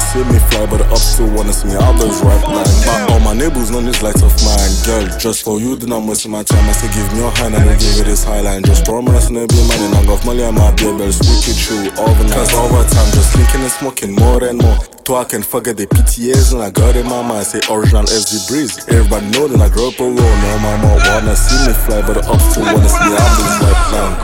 wanna 0.00 0.12
see 0.12 0.32
me 0.32 0.38
fly 0.50 0.66
But 0.66 0.78
the 0.78 0.86
up 0.88 0.98
still 0.98 1.28
wanna 1.34 1.52
see 1.52 1.68
me. 1.68 1.74
Always 1.76 2.20
right 2.22 2.44
line 2.48 2.64
But 2.84 3.10
all 3.12 3.20
my 3.20 3.34
neighbors 3.34 3.70
know 3.70 3.80
this 3.80 4.02
light 4.02 4.16
of 4.22 4.32
mine. 4.44 4.72
Girl, 4.86 5.06
just 5.18 5.44
for 5.44 5.60
you, 5.60 5.76
then 5.76 5.92
I'm 5.92 6.06
wasting 6.06 6.30
my 6.32 6.42
time. 6.42 6.64
I 6.68 6.72
say 6.72 6.88
give 6.94 7.06
me 7.12 7.20
your 7.20 7.30
hand 7.32 7.54
and 7.54 7.68
I 7.68 7.76
give 7.76 7.94
you 7.96 8.04
this 8.04 8.24
highline. 8.24 8.64
Just 8.64 8.84
promise 8.84 9.28
and 9.28 9.36
be 9.36 9.60
man 9.68 9.80
and 9.80 9.94
I 9.96 10.04
got 10.06 10.24
money 10.24 10.42
on 10.42 10.54
my 10.54 10.70
baby 10.76 11.10
Speak 11.12 11.52
it 11.52 11.58
true 11.58 11.90
overnight. 12.00 12.32
Cause 12.32 12.54
over 12.54 12.82
time 12.88 13.10
just 13.12 13.36
linking 13.36 13.60
and 13.60 13.72
smoking 13.72 14.12
more 14.16 14.42
and 14.44 14.60
more. 14.60 14.78
Toi 15.04 15.24
can 15.24 15.42
forget 15.42 15.76
the 15.76 15.86
PTAs 15.86 16.52
and 16.52 16.62
I 16.62 16.70
got 16.70 16.94
in 16.96 17.06
my 17.06 17.22
mind 17.22 17.46
Say 17.46 17.60
original 17.70 18.04
SD 18.04 18.48
Breeze. 18.48 18.88
Everybody 18.88 19.26
know 19.30 19.48
that 19.48 19.60
I 19.60 19.68
grew 19.68 19.88
up 19.88 19.98
alone 19.98 20.16
No 20.16 20.58
mama 20.60 20.96
wanna 21.08 21.34
see 21.34 21.60
me 21.66 21.72
fly 21.72 22.00
But 22.06 22.20
the 22.20 22.24
up 22.30 22.40
still 22.40 22.64
wanna 22.64 22.88
see 22.88 23.10
me. 23.10 23.16
Always 23.16 23.56
right 23.64 23.84
line 23.90 24.16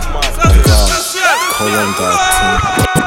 And 0.47 0.61
uh, 0.61 0.69
God, 0.69 0.89
call 1.53 1.69
on 1.69 1.91
that 1.99 2.95
team 2.95 3.06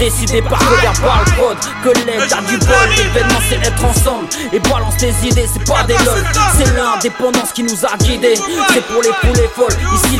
Décidé 0.00 0.40
par 0.40 0.58
colère, 0.58 0.92
par 1.02 1.22
le 1.26 1.30
prod 1.32 1.58
Collègue, 1.82 2.22
t'as 2.26 2.40
du 2.40 2.56
bol, 2.56 2.88
l'événement 2.96 3.40
c'est 3.50 3.56
être 3.56 3.84
ensemble 3.84 4.28
Et 4.50 4.58
balance 4.58 4.96
tes 4.96 5.12
idées, 5.28 5.46
c'est 5.46 5.62
pas 5.70 5.82
des 5.82 5.92
lol 5.92 6.24
C'est 6.56 6.74
l'indépendance 6.74 7.52
qui 7.52 7.62
nous 7.62 7.84
a 7.84 7.98
guidés 7.98 8.34
C'est 8.72 8.80
pour 8.86 9.02
les 9.02 9.10
poules 9.20 9.38
et 9.38 9.48
folles, 9.54 9.76
ici 9.94 10.18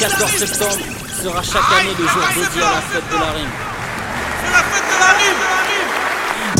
14 0.00 0.30
septembre 0.32 0.78
sera 1.22 1.42
chaque 1.42 1.72
année 1.80 1.94
le 1.96 2.04
jour 2.08 2.22
dédié 2.34 2.62
à 2.62 2.70
la 2.72 2.80
fête 2.80 3.08
de 3.08 3.16
la 3.16 3.32
rime 3.32 3.50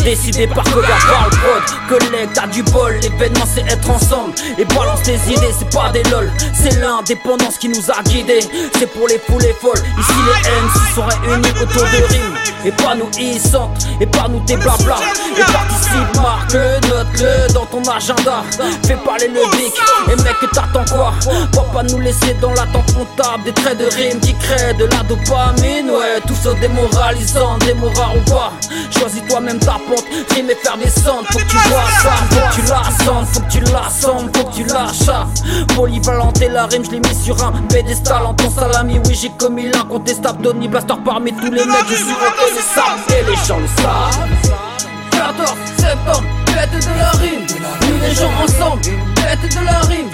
Décidé 0.08 0.46
par 0.46 0.64
colère, 0.64 0.88
par 1.06 1.28
le 1.28 1.36
prod 1.36 2.00
Collègue, 2.00 2.30
t'as 2.32 2.46
du 2.46 2.62
bol, 2.62 2.94
l'événement 3.02 3.44
c'est 3.54 3.70
être 3.70 3.90
ensemble 3.90 4.32
Et 4.56 4.64
balance 4.64 5.02
tes 5.02 5.16
idées, 5.30 5.52
c'est 5.58 5.70
pas 5.70 5.90
des 5.90 6.02
lol. 6.04 6.32
C'est 6.54 6.80
l'indépendance 6.80 7.58
qui 7.58 7.68
nous 7.68 7.90
a 7.90 8.02
guidés. 8.04 8.40
C'est 8.78 8.86
pour 8.86 9.06
les 9.06 9.18
foules 9.18 9.44
et 9.44 9.54
folles. 9.60 9.76
Ici 9.76 10.12
les 10.24 10.50
MC 10.50 10.94
sont 10.94 11.04
réunis 11.04 11.50
autour 11.60 11.82
de 11.82 12.12
rimes. 12.12 12.34
Et 12.64 12.72
pas 12.72 12.94
nous 12.94 13.10
ils 13.20 13.38
sentent, 13.38 13.86
et 14.00 14.06
pas 14.06 14.28
nous 14.28 14.40
tes 14.46 14.56
blabla. 14.56 14.96
Et 15.36 15.52
participe, 15.52 16.22
marque-le, 16.22 16.88
note-le 16.88 17.52
dans 17.52 17.66
ton 17.66 17.82
agenda. 17.90 18.42
Fais 18.86 18.96
parler 19.04 19.28
le 19.28 19.42
bic, 19.56 19.74
et 20.10 20.16
mec 20.22 20.36
t'attends 20.52 20.86
quoi? 20.90 21.12
Va 21.52 21.62
pas 21.72 21.82
nous 21.82 22.00
laisser 22.00 22.34
dans 22.40 22.54
l'attente. 22.54 22.94
Comptable 22.94 23.44
Des 23.44 23.52
traits 23.52 23.76
de 23.76 23.84
rime 23.84 24.20
qui 24.20 24.34
créent 24.34 24.72
de 24.74 24.86
la 24.86 25.02
dopamine. 25.02 25.90
Ouais, 25.90 26.20
tout 26.26 26.34
ça 26.34 26.54
démoralisant, 26.54 27.58
démorar 27.58 28.16
ou 28.16 28.30
pas 28.30 28.52
Choisis 28.90 29.22
toi-même 29.28 29.58
ta 29.58 29.76
pente, 30.02 30.32
rime 30.34 30.46
descendre 30.78 31.24
Faut 31.30 31.38
que 31.38 31.44
tu 31.44 31.56
vois 31.56 31.90
ça, 32.02 32.12
faut 32.30 32.40
que 32.40 32.54
tu 32.54 32.70
la 32.70 33.04
sentes 33.04 33.26
Faut 33.32 33.40
que 33.40 33.50
tu 33.50 33.60
l'assembles, 33.60 34.30
faut 34.36 34.44
que 34.44 34.54
tu 34.54 34.64
la 34.64 34.86
chasses. 34.92 35.42
Polyvalente 35.74 36.40
et 36.42 36.48
la 36.48 36.66
rime, 36.66 36.84
je 36.84 36.90
l'ai 36.90 37.00
mis 37.00 37.14
sur 37.14 37.42
un 37.44 37.52
pédestal. 37.68 38.24
En 38.24 38.34
ton 38.34 38.50
salami, 38.50 39.00
oui 39.06 39.14
j'ai 39.14 39.30
commis 39.30 39.70
l'incontestable. 39.70 40.42
Donny 40.42 40.68
Blaster 40.68 40.94
parmi 41.04 41.32
tous 41.32 41.50
les 41.50 41.64
mecs, 41.64 41.88
je 41.88 41.94
suis 41.94 42.04
reconnaissable 42.04 43.00
Et 43.10 43.30
les 43.30 43.36
gens 43.46 43.58
le 43.58 43.66
savent. 43.82 44.68
14 45.10 45.54
septembre, 45.76 46.24
fête 46.46 46.70
de 46.70 46.98
la 46.98 47.10
rime. 47.10 47.46
Nous 47.82 48.00
les 48.00 48.14
gens 48.14 48.30
ensemble, 48.42 48.82
fête 49.18 49.56
de 49.56 49.64
la 49.64 49.80
rime. 49.80 50.10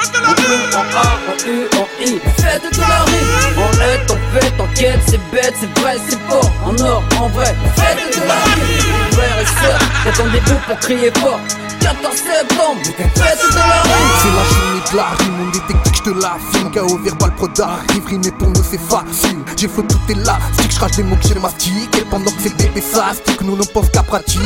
En 0.74 0.84
A, 0.96 1.18
en 1.30 1.48
U, 1.48 1.68
en 1.78 1.86
I, 2.02 2.20
fête 2.38 2.62
de 2.72 2.80
la 2.80 3.04
rime. 3.04 3.58
En 3.58 3.72
est, 3.80 4.10
en 4.10 4.18
fait, 4.32 4.60
en 4.60 4.66
quête, 4.74 5.00
c'est 5.06 5.30
bête, 5.30 5.54
c'est 5.58 5.80
vrai, 5.80 5.96
c'est 6.08 6.20
fort. 6.28 6.50
En 6.64 6.76
or, 6.84 7.02
en 7.20 7.28
vrai, 7.28 7.54
fête 7.76 8.20
de 8.20 8.26
la 8.26 8.34
rime. 8.34 9.12
Frères 9.12 9.40
et 9.40 9.46
sœurs, 9.46 9.80
attendez-vous 10.06 10.58
pour 10.66 10.78
crier 10.78 11.12
fort. 11.20 11.40
14 11.80 12.16
septembre, 12.16 12.80
fête 12.96 13.52
de 13.52 13.56
la 13.56 13.82
rime. 13.82 14.14
C'est 14.22 14.28
la 14.28 14.44
journée 14.54 14.82
de 14.90 14.96
la 14.96 15.04
rime, 15.18 15.34
on 15.40 15.50
détecte 15.50 15.90
que 15.90 15.96
je 15.96 16.02
te 16.02 16.20
la 16.20 16.36
filme 16.52 16.70
KO 16.70 16.98
verbal 16.98 17.34
proda, 17.34 17.78
rime 18.08 18.22
et 18.24 18.30
pour 18.32 18.48
nous 18.48 18.62
c'est 18.68 18.80
facile. 18.80 19.38
J'ai 19.56 19.68
flot 19.68 19.82
tout 19.82 19.98
est 20.08 20.26
là, 20.26 20.38
stick 20.54 20.72
je 20.72 20.76
crache 20.76 20.92
des 20.92 21.02
mots 21.02 21.16
que 21.16 21.28
j'ai 21.28 21.34
le 21.34 21.40
mastic 21.40 21.96
Et 21.96 22.04
pendant 22.10 22.30
que 22.30 22.42
c'est 22.42 22.56
bébé 22.56 22.80
ça 22.80 23.12
stick, 23.14 23.40
nous 23.42 23.56
ne 23.56 23.62
pense 23.62 23.88
qu'à 23.90 24.02
pratique 24.02 24.40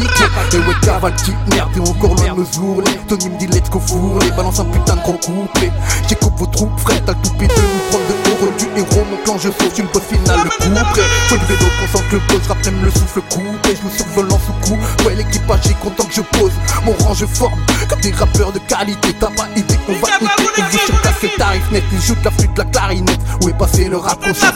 Et 0.53 0.59
ouais 0.59 0.75
cavale 0.83 1.15
merde, 1.51 1.71
t'es 1.73 1.81
encore 1.81 2.15
loin 2.15 2.35
de 2.35 2.41
nos 2.41 2.59
ourlets 2.63 3.01
Tony 3.09 3.31
me 3.31 3.39
dit 3.39 3.47
let's 3.47 3.71
go 3.71 3.81
four, 3.81 4.19
les 4.21 4.31
un 4.49 4.65
putain 4.65 4.97
de 4.97 5.01
gros 5.03 5.13
couplet 5.13 5.71
J'écoute 6.09 6.33
vos 6.37 6.47
troupes 6.47 6.81
frères, 6.81 7.05
t'as 7.05 7.13
le 7.13 7.21
toupé 7.21 7.47
de 7.47 7.53
nous 7.53 7.91
prendre 7.91 8.07
de 8.09 8.31
héros 8.31 8.53
du 8.57 8.81
héros 8.81 9.07
Mon 9.11 9.17
clan 9.19 9.37
je 9.37 9.51
sauve 9.51 9.79
une 9.79 9.87
bonne 9.93 10.03
finale, 10.03 10.41
le 10.43 10.51
coup 10.51 10.85
prêt 10.93 11.03
Faut 11.29 11.35
le 11.35 11.47
vélo, 11.47 11.71
concentre 11.81 12.05
le 12.13 12.19
pose, 12.21 12.41
je 12.43 12.49
rappelle 12.49 12.81
le 12.83 12.91
souffle 12.91 13.21
coupé. 13.29 13.77
Je 13.77 13.87
me 13.87 13.91
survole 13.91 14.33
en 14.33 14.39
sous-coup, 14.39 14.79
ouais 15.05 15.15
l'équipage 15.17 15.67
est 15.67 15.79
content 15.81 16.05
que 16.05 16.15
je 16.15 16.23
pose. 16.23 16.53
Mon 16.85 16.93
rang 17.05 17.15
je 17.15 17.27
forme, 17.27 17.61
comme 17.89 18.01
des 18.01 18.13
rappeurs 18.13 18.53
de 18.53 18.59
qualité. 18.61 19.15
T'as 19.21 19.29
pas 19.29 19.49
idée, 19.55 19.79
on 19.87 19.93
va 19.93 20.09
écouter, 20.17 20.51
on 20.57 20.79
sur 20.87 21.01
casser 21.03 21.31
tarif 21.37 21.71
net. 21.71 21.85
Ils 21.93 22.01
jouent 22.01 22.15
de 22.15 22.25
la 22.25 22.31
flûte, 22.31 22.55
de 22.55 22.59
la 22.59 22.65
clarinette, 22.65 23.21
où 23.43 23.49
est 23.51 23.59
passé 23.59 23.85
le 23.85 23.99
rap 23.99 24.19
conscient 24.25 24.49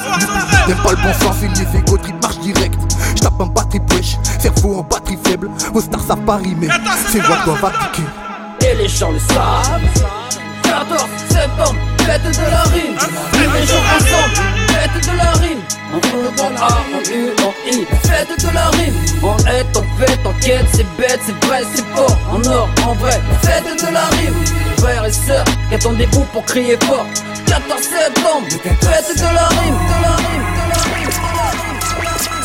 T'aimes 0.66 0.76
pas 0.82 0.90
le 0.90 0.96
bon 0.96 1.12
sens, 1.20 1.36
et 1.42 1.48
les 1.48 1.98
trip 1.98 2.22
marche 2.22 2.38
direct. 2.38 2.80
J'tape 3.14 3.40
un 3.40 3.46
batterie 3.46 3.80
push, 3.80 4.16
cerveau 4.40 4.78
en 4.78 4.82
batterie 4.82 5.18
faible. 5.22 5.50
Vos 5.72 5.82
stars 5.82 6.02
savent 6.02 6.24
pas 6.24 6.36
rimer, 6.36 6.68
c'est 7.10 7.20
qui 7.20 7.28
doivent 7.44 7.64
appliquer 7.64 8.08
Les 8.78 8.88
gens 8.88 9.10
le 9.10 9.18
savent. 9.18 9.82
14 10.62 11.08
septembre, 11.28 11.76
fête 11.98 12.22
de 12.22 12.50
la 12.50 12.62
rime. 12.62 12.96
Les 13.54 13.66
gens 13.66 13.84
ensemble, 13.96 14.34
fête 14.68 15.12
de 15.12 15.16
la 15.16 15.32
rime. 15.32 15.60
En 15.92 16.42
en 16.42 16.56
A, 16.56 16.68
en 16.68 17.12
U, 17.12 17.30
en 17.44 17.70
I, 17.70 17.86
fête 18.02 18.44
de 18.44 18.54
la 18.54 18.68
rime. 18.70 18.94
En 19.22 19.36
est, 19.46 19.76
en 19.76 19.82
fait, 19.98 20.26
en 20.26 20.32
quête, 20.40 20.66
c'est 20.72 20.96
bête, 20.96 21.20
c'est 21.24 21.46
vrai, 21.46 21.62
c'est 21.74 21.84
fort. 21.94 22.18
En 22.30 22.42
or, 22.50 22.68
en 22.86 22.94
vrai, 22.94 23.20
fête 23.42 23.64
de 23.64 23.92
la 23.92 24.06
rime. 24.06 24.44
Frères 24.78 25.04
et 25.04 25.12
sœurs, 25.12 25.44
qu'attendez-vous 25.70 26.24
pour 26.32 26.44
crier 26.46 26.78
fort? 26.86 27.06
14 27.46 27.80
septembre, 27.82 28.46
fête 28.80 29.16
de 29.16 29.34
la 29.34 29.48
rime, 29.48 29.74
de 29.74 30.02
la 30.02 30.16
rime 30.16 30.51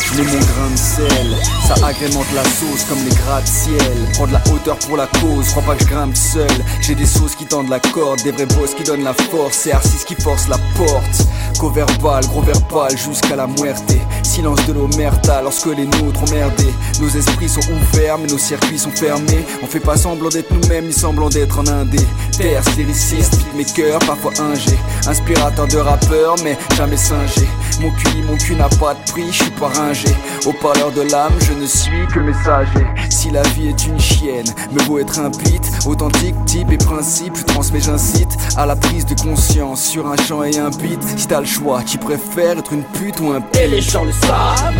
Je 0.09 0.21
mets 0.21 0.23
mon 0.23 0.39
grain 0.39 0.71
de 0.71 0.77
sel, 0.77 1.35
ça 1.67 1.75
agrémente 1.85 2.27
la 2.33 2.43
sauce 2.43 2.85
comme 2.87 3.03
les 3.03 3.13
gratte-ciel. 3.13 3.97
Prendre 4.13 4.31
la 4.31 4.41
hauteur 4.51 4.77
pour 4.79 4.95
la 4.95 5.05
cause, 5.07 5.49
crois 5.49 5.63
pas 5.63 5.75
que 5.75 5.83
je 5.83 5.89
grimpe 5.89 6.15
seul. 6.15 6.47
J'ai 6.81 6.95
des 6.95 7.05
sauces 7.05 7.35
qui 7.35 7.45
tendent 7.45 7.69
la 7.69 7.79
corde, 7.79 8.21
des 8.23 8.31
vrais 8.31 8.45
boss 8.45 8.73
qui 8.73 8.83
donnent 8.83 9.03
la 9.03 9.13
force. 9.13 9.57
C'est 9.63 9.71
R6 9.71 10.05
qui 10.05 10.15
force 10.15 10.47
la 10.47 10.57
porte. 10.77 11.27
Co-verbal, 11.59 12.25
gros 12.27 12.41
verbal 12.41 12.97
jusqu'à 12.97 13.35
la 13.35 13.47
muerte. 13.47 13.93
Silence 14.23 14.65
de 14.65 14.73
l'omerta 14.73 15.41
lorsque 15.41 15.65
les 15.65 15.85
nôtres 15.85 16.23
ont 16.23 16.31
merdé. 16.31 16.73
Nos 17.01 17.09
esprits 17.09 17.49
sont 17.49 17.61
ouverts, 17.71 18.17
mais 18.17 18.27
nos 18.27 18.37
circuits 18.37 18.79
sont 18.79 18.91
fermés. 18.91 19.45
On 19.61 19.67
fait 19.67 19.79
pas 19.79 19.97
semblant 19.97 20.29
d'être 20.29 20.51
nous-mêmes, 20.51 20.85
ni 20.85 20.93
semblant 20.93 21.29
d'être 21.29 21.59
en 21.59 21.67
indé. 21.67 21.99
Terre, 22.37 22.63
lyriciste, 22.77 23.37
beatmaker, 23.55 23.99
parfois 23.99 24.31
ingé. 24.39 24.77
Inspirateur 25.05 25.67
de 25.67 25.77
rappeurs, 25.77 26.35
mais 26.43 26.57
jamais 26.75 26.97
singé. 26.97 27.47
Mon 27.81 27.91
cul, 27.91 28.23
mon 28.23 28.37
cul 28.37 28.55
n'a 28.55 28.69
pas 28.69 28.93
de 28.93 29.11
prix, 29.11 29.27
je 29.31 29.43
suis 29.43 29.51
pas 29.51 29.71
ringé. 29.97 30.15
Au 30.45 30.91
de 30.91 31.01
l'âme, 31.11 31.33
je 31.41 31.53
ne 31.53 31.65
suis 31.65 32.07
que 32.13 32.19
messager. 32.19 32.85
Si 33.09 33.29
la 33.31 33.41
vie 33.43 33.69
est 33.69 33.87
une 33.87 33.99
chienne, 33.99 34.45
me 34.71 34.81
vaut 34.83 34.99
être 34.99 35.19
un 35.19 35.29
beat. 35.29 35.63
Authentique, 35.85 36.35
type 36.45 36.71
et 36.71 36.77
principe, 36.77 37.35
je 37.35 37.43
transmets, 37.43 37.81
j'incite 37.81 38.37
à 38.55 38.65
la 38.65 38.75
prise 38.75 39.05
de 39.05 39.19
conscience 39.19 39.83
sur 39.83 40.07
un 40.07 40.17
chant 40.17 40.43
et 40.43 40.57
un 40.57 40.69
beat. 40.69 41.01
Si 41.17 41.27
t'as 41.27 41.39
le 41.39 41.45
choix, 41.45 41.81
tu 41.83 41.97
préfères 41.97 42.57
être 42.57 42.73
une 42.73 42.83
pute 42.83 43.19
ou 43.19 43.31
un 43.31 43.41
pute. 43.41 43.61
Et 43.61 43.67
les 43.67 43.81
gens 43.81 44.05
le 44.05 44.11
savent 44.11 44.73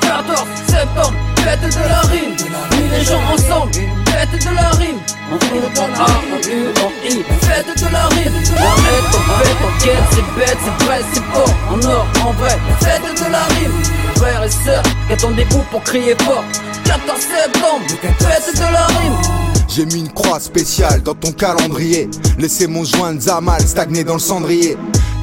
14 0.00 0.46
septembre, 0.66 1.14
fête 1.36 1.60
de 1.60 1.88
la 1.88 2.00
rime 2.00 2.52
les 2.92 3.04
gens 3.04 3.20
ensemble, 3.32 3.72
fête 3.72 4.30
de 4.32 4.54
la 4.54 4.68
rime 4.70 4.98
En 5.30 5.36
O, 5.36 5.80
en 5.80 5.92
A, 6.00 6.06
en 6.06 6.40
U, 6.48 6.68
en 6.84 7.46
fête 7.46 7.66
de 7.78 7.92
la 7.92 8.06
rime 8.08 8.34
En 8.58 8.76
est, 8.92 9.64
en 9.64 9.84
quête, 9.84 9.96
c'est 10.10 10.38
bête, 10.38 10.58
c'est 10.62 10.84
vrai, 10.84 11.00
c'est 11.12 11.24
fort 11.32 11.54
En 11.70 11.80
or, 11.88 12.06
en 12.24 12.32
vrai, 12.32 12.58
fête 12.80 13.02
de 13.02 13.32
la 13.32 13.44
rime 13.44 14.01
Frères 14.22 14.44
et 14.44 14.50
sœurs, 14.50 14.84
qu'attendez-vous 15.08 15.64
pour 15.72 15.82
crier 15.82 16.14
fort? 16.22 16.44
14 16.84 17.20
septembre, 17.20 17.84
fête 18.20 18.54
de 18.54 18.72
la 18.72 18.86
rime 18.86 19.16
J'ai 19.68 19.84
mis 19.84 19.98
une 19.98 20.12
croix 20.12 20.38
spéciale 20.38 21.02
dans 21.02 21.16
ton 21.16 21.32
calendrier. 21.32 22.08
Laissez 22.38 22.68
mon 22.68 22.84
joint 22.84 23.14
de 23.14 23.20
Zamal 23.20 23.60
stagner 23.62 24.04
dans 24.04 24.12
le 24.12 24.20
cendrier. 24.20 24.76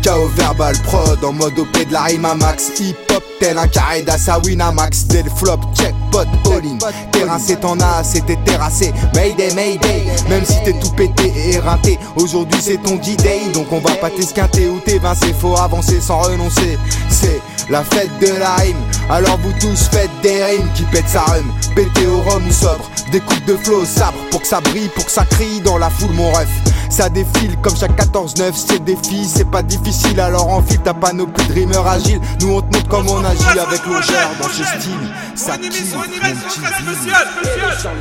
KO 0.03 0.27
verbal 0.35 0.75
prod 0.83 1.23
en 1.23 1.31
mode 1.31 1.57
OP 1.57 1.87
de 1.87 1.93
la 1.93 2.01
rime 2.01 2.25
à 2.25 2.35
max. 2.35 2.77
Hip 2.81 3.08
top, 3.19 3.57
un 3.57 3.67
carré 3.67 4.01
d'Assawina, 4.01 4.71
max 4.71 5.05
del 5.05 5.29
flop, 5.29 5.59
check, 5.73 5.93
pot, 6.11 6.27
all 6.45 6.65
in. 6.65 6.77
Terrassé, 7.11 7.55
t'en 7.57 7.79
as, 7.79 8.03
c'était 8.03 8.37
terrassé. 8.45 8.93
Mayday, 9.15 9.53
mayday, 9.53 10.05
même 10.29 10.45
si 10.45 10.55
t'es 10.63 10.73
tout 10.73 10.91
pété 10.91 11.31
et 11.35 11.55
éreinté. 11.55 11.97
Aujourd'hui, 12.15 12.59
c'est 12.61 12.81
ton 12.81 12.95
D-Day, 12.95 13.51
donc 13.53 13.71
on 13.71 13.79
va 13.79 13.95
pas 13.95 14.09
t'esquinter 14.09 14.69
ou 14.69 14.79
t'évincer. 14.79 15.33
Faut 15.39 15.57
avancer 15.57 15.99
sans 16.01 16.19
renoncer. 16.19 16.77
C'est 17.09 17.41
la 17.69 17.83
fête 17.83 18.11
de 18.19 18.39
la 18.39 18.55
rime. 18.55 18.77
Alors 19.09 19.37
vous 19.43 19.53
tous 19.59 19.89
faites 19.91 20.09
des 20.21 20.43
rimes 20.43 20.69
qui 20.75 20.83
pètent 20.83 21.09
sa 21.09 21.21
rhum. 21.21 21.45
Pété 21.75 22.07
au 22.07 22.21
rhum 22.21 22.45
ou 22.47 22.51
sobre, 22.51 22.89
des 23.11 23.19
coups 23.19 23.45
de 23.45 23.55
flow 23.57 23.85
sabre 23.85 24.17
pour 24.31 24.41
que 24.41 24.47
ça 24.47 24.61
brille, 24.61 24.89
pour 24.95 25.05
que 25.05 25.11
ça 25.11 25.25
crie 25.25 25.61
dans 25.61 25.77
la 25.77 25.89
foule, 25.89 26.11
mon 26.13 26.31
ref. 26.31 26.49
Ça 26.89 27.07
défile 27.07 27.55
comme 27.61 27.75
chaque 27.75 27.95
14-9, 27.97 28.51
c'est 28.55 28.83
défi, 28.83 29.23
c'est 29.25 29.49
pas 29.49 29.61
difficile. 29.61 30.19
Alors 30.19 30.49
en 30.49 30.61
fil, 30.63 30.79
t'as 30.79 30.93
pas 30.93 31.13
nos 31.13 31.27
plus 31.27 31.45
de 31.47 31.53
rimeurs 31.53 31.87
agiles. 31.87 32.19
Nous 32.41 32.51
on 32.51 32.61
te 32.61 32.75
montre 32.75 32.87
comme 32.87 33.08
on 33.11 33.23
agit 33.25 33.59
avec 33.59 33.85
longère 33.85 34.29
dans 34.41 34.49
ce 34.49 34.63
style. 34.63 35.13
Ça 35.35 35.57
kiffe, 35.57 35.95
mon 35.95 36.01
petit 36.01 36.49
spécial, 36.49 37.27
spécial. 37.37 37.97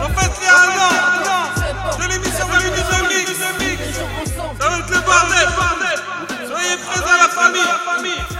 En 0.00 0.08
fait, 0.18 0.30
il 0.40 0.44
y 0.44 0.48
a 0.48 0.56
un 0.56 0.68
an, 0.78 1.98
de 1.98 2.04
l'émission 2.12 2.46
Value 2.46 2.72
du 2.72 2.82
Zombie, 2.90 3.26
ça 4.58 4.68
va 4.68 4.78
être 4.78 4.90
le 4.90 5.00
bordel. 5.00 5.48
Soyez 6.48 6.76
présents 6.76 7.06
à 7.06 7.22
la 7.22 7.28
famille. 7.28 8.31